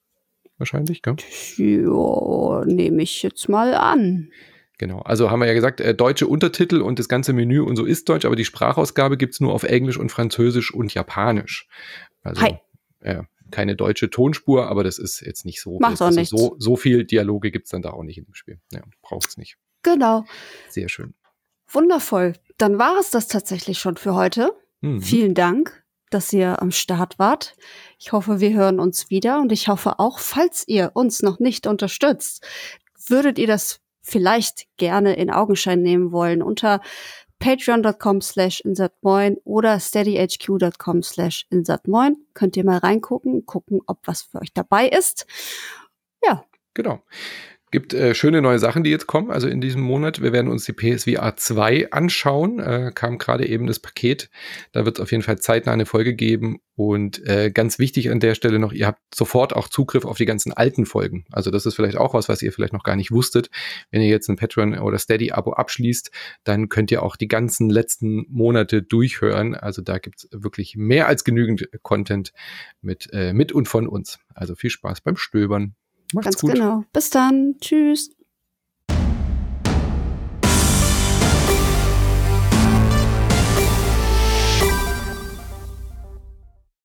Wahrscheinlich, 0.57 1.03
gell? 1.03 1.17
Ja, 1.57 2.65
nehme 2.65 3.03
ich 3.03 3.25
jetzt 3.25 3.49
mal 3.49 3.75
an. 3.75 4.31
Genau, 4.79 5.01
also 5.01 5.31
haben 5.31 5.41
wir 5.41 5.47
ja 5.47 5.55
gesagt, 5.55 5.81
äh, 5.81 5.93
deutsche 5.93 6.29
Untertitel 6.29 6.81
und 6.81 7.01
das 7.01 7.09
ganze 7.09 7.33
Menü 7.33 7.61
und 7.61 7.75
so 7.75 7.85
ist 7.85 8.09
deutsch, 8.09 8.25
aber 8.25 8.37
die 8.37 8.45
Sprachausgabe 8.45 9.17
gibt's 9.17 9.41
nur 9.41 9.53
auf 9.53 9.65
Englisch 9.65 9.99
und 9.99 10.11
Französisch 10.11 10.73
und 10.73 10.95
Japanisch. 10.95 11.69
Also 12.23 12.43
Hi. 12.43 12.59
Ja, 13.05 13.27
keine 13.51 13.75
deutsche 13.75 14.09
Tonspur, 14.09 14.69
aber 14.69 14.85
das 14.85 14.99
ist 14.99 15.21
jetzt 15.21 15.45
nicht 15.45 15.61
so. 15.61 15.79
Macht 15.81 16.01
auch 16.01 16.07
also 16.07 16.25
so, 16.25 16.57
so 16.59 16.77
viel 16.77 17.05
Dialoge 17.05 17.51
gibt's 17.51 17.71
dann 17.71 17.83
da 17.83 17.91
auch 17.91 18.05
nicht 18.05 18.19
in 18.19 18.25
dem 18.25 18.35
Spiel. 18.35 18.61
Ja, 18.73 18.83
braucht's 19.03 19.37
nicht. 19.37 19.57
Genau. 19.83 20.25
Sehr 20.69 20.89
schön. 20.89 21.15
Wundervoll. 21.69 22.35
Dann 22.57 22.79
war 22.79 22.99
es 22.99 23.11
das 23.11 23.27
tatsächlich 23.27 23.79
schon 23.79 23.97
für 23.97 24.15
heute. 24.15 24.53
Mhm. 24.81 25.01
Vielen 25.01 25.35
Dank, 25.35 25.85
dass 26.11 26.33
ihr 26.33 26.63
am 26.63 26.71
Start 26.71 27.19
wart. 27.19 27.57
Ich 27.99 28.13
hoffe, 28.13 28.41
wir 28.41 28.53
hören 28.53 28.79
uns 28.79 29.11
wieder 29.11 29.41
und 29.41 29.51
ich 29.51 29.69
hoffe 29.69 29.99
auch, 29.99 30.21
falls 30.21 30.65
ihr 30.67 30.93
uns 30.95 31.23
noch 31.23 31.41
nicht 31.41 31.67
unterstützt, 31.67 32.47
würdet 33.09 33.39
ihr 33.39 33.47
das 33.47 33.81
vielleicht 34.09 34.67
gerne 34.77 35.15
in 35.15 35.31
Augenschein 35.31 35.83
nehmen 35.83 36.13
wollen. 36.13 36.43
Unter 36.43 36.81
patreon.com 37.39 38.21
slash 38.21 38.61
insatmoin 38.61 39.37
oder 39.45 39.79
steadyhq.com 39.79 41.03
slash 41.03 41.47
insatmoin. 41.51 42.17
Könnt 42.35 42.57
ihr 42.57 42.65
mal 42.65 42.79
reingucken, 42.79 43.47
gucken, 43.47 43.81
ob 43.87 44.07
was 44.07 44.23
für 44.23 44.41
euch 44.41 44.53
dabei 44.53 44.89
ist. 44.89 45.27
Ja. 46.23 46.45
Genau. 46.75 47.01
Gibt 47.71 47.93
äh, 47.93 48.15
schöne 48.15 48.41
neue 48.41 48.59
Sachen, 48.59 48.83
die 48.83 48.91
jetzt 48.91 49.07
kommen, 49.07 49.31
also 49.31 49.47
in 49.49 49.61
diesem 49.61 49.83
Monat. 49.83 50.23
Wir 50.23 50.33
werden 50.33 50.51
uns 50.51 50.65
die 50.65 50.73
PSVR 50.73 51.37
2 51.37 51.93
anschauen. 51.93 52.59
Äh, 52.61 52.93
kam 52.95 53.19
gerade 53.19 53.47
eben 53.47 53.67
das 53.67 53.79
Paket. 53.79 54.31
Da 54.73 54.85
wird 54.85 54.99
es 54.99 55.03
auf 55.03 55.11
jeden 55.11 55.23
Fall 55.23 55.39
zeitnah 55.39 55.73
eine 55.73 55.87
Folge 55.87 56.15
geben. 56.15 56.61
Und 56.79 57.27
äh, 57.27 57.51
ganz 57.51 57.81
wichtig 57.81 58.09
an 58.09 58.21
der 58.21 58.37
Stelle 58.37 58.61
noch, 58.61 58.73
ihr 58.73 58.87
habt 58.87 59.01
sofort 59.13 59.53
auch 59.53 59.69
Zugriff 59.69 60.05
auf 60.05 60.17
die 60.17 60.27
ganzen 60.27 60.53
alten 60.53 60.87
Folgen. 60.87 61.25
Also 61.33 61.51
das 61.51 61.67
ist 61.67 61.75
vielleicht 61.75 61.97
auch 61.97 62.15
was, 62.15 62.29
was 62.29 62.41
ihr 62.41 62.53
vielleicht 62.53 62.73
noch 62.73 62.85
gar 62.85 62.95
nicht 62.95 63.11
wusstet. 63.11 63.51
Wenn 63.91 64.01
ihr 64.01 64.09
jetzt 64.09 64.29
ein 64.29 64.37
Patreon 64.37 64.79
oder 64.79 64.97
Steady-Abo 64.97 65.55
abschließt, 65.55 66.13
dann 66.45 66.69
könnt 66.69 66.93
ihr 66.93 67.03
auch 67.03 67.17
die 67.17 67.27
ganzen 67.27 67.69
letzten 67.69 68.27
Monate 68.29 68.81
durchhören. 68.81 69.57
Also 69.57 69.83
da 69.83 69.99
gibt's 69.99 70.29
wirklich 70.31 70.77
mehr 70.77 71.09
als 71.09 71.25
genügend 71.25 71.69
Content 71.83 72.33
mit, 72.81 73.09
äh, 73.13 73.33
mit 73.33 73.51
und 73.51 73.67
von 73.67 73.89
uns. 73.89 74.21
Also 74.33 74.55
viel 74.55 74.71
Spaß 74.71 75.01
beim 75.01 75.17
Stöbern. 75.17 75.75
Macht's 76.15 76.25
Ganz 76.37 76.41
gut. 76.41 76.55
genau. 76.55 76.85
Bis 76.93 77.11
dann. 77.11 77.57
Tschüss. 77.61 78.11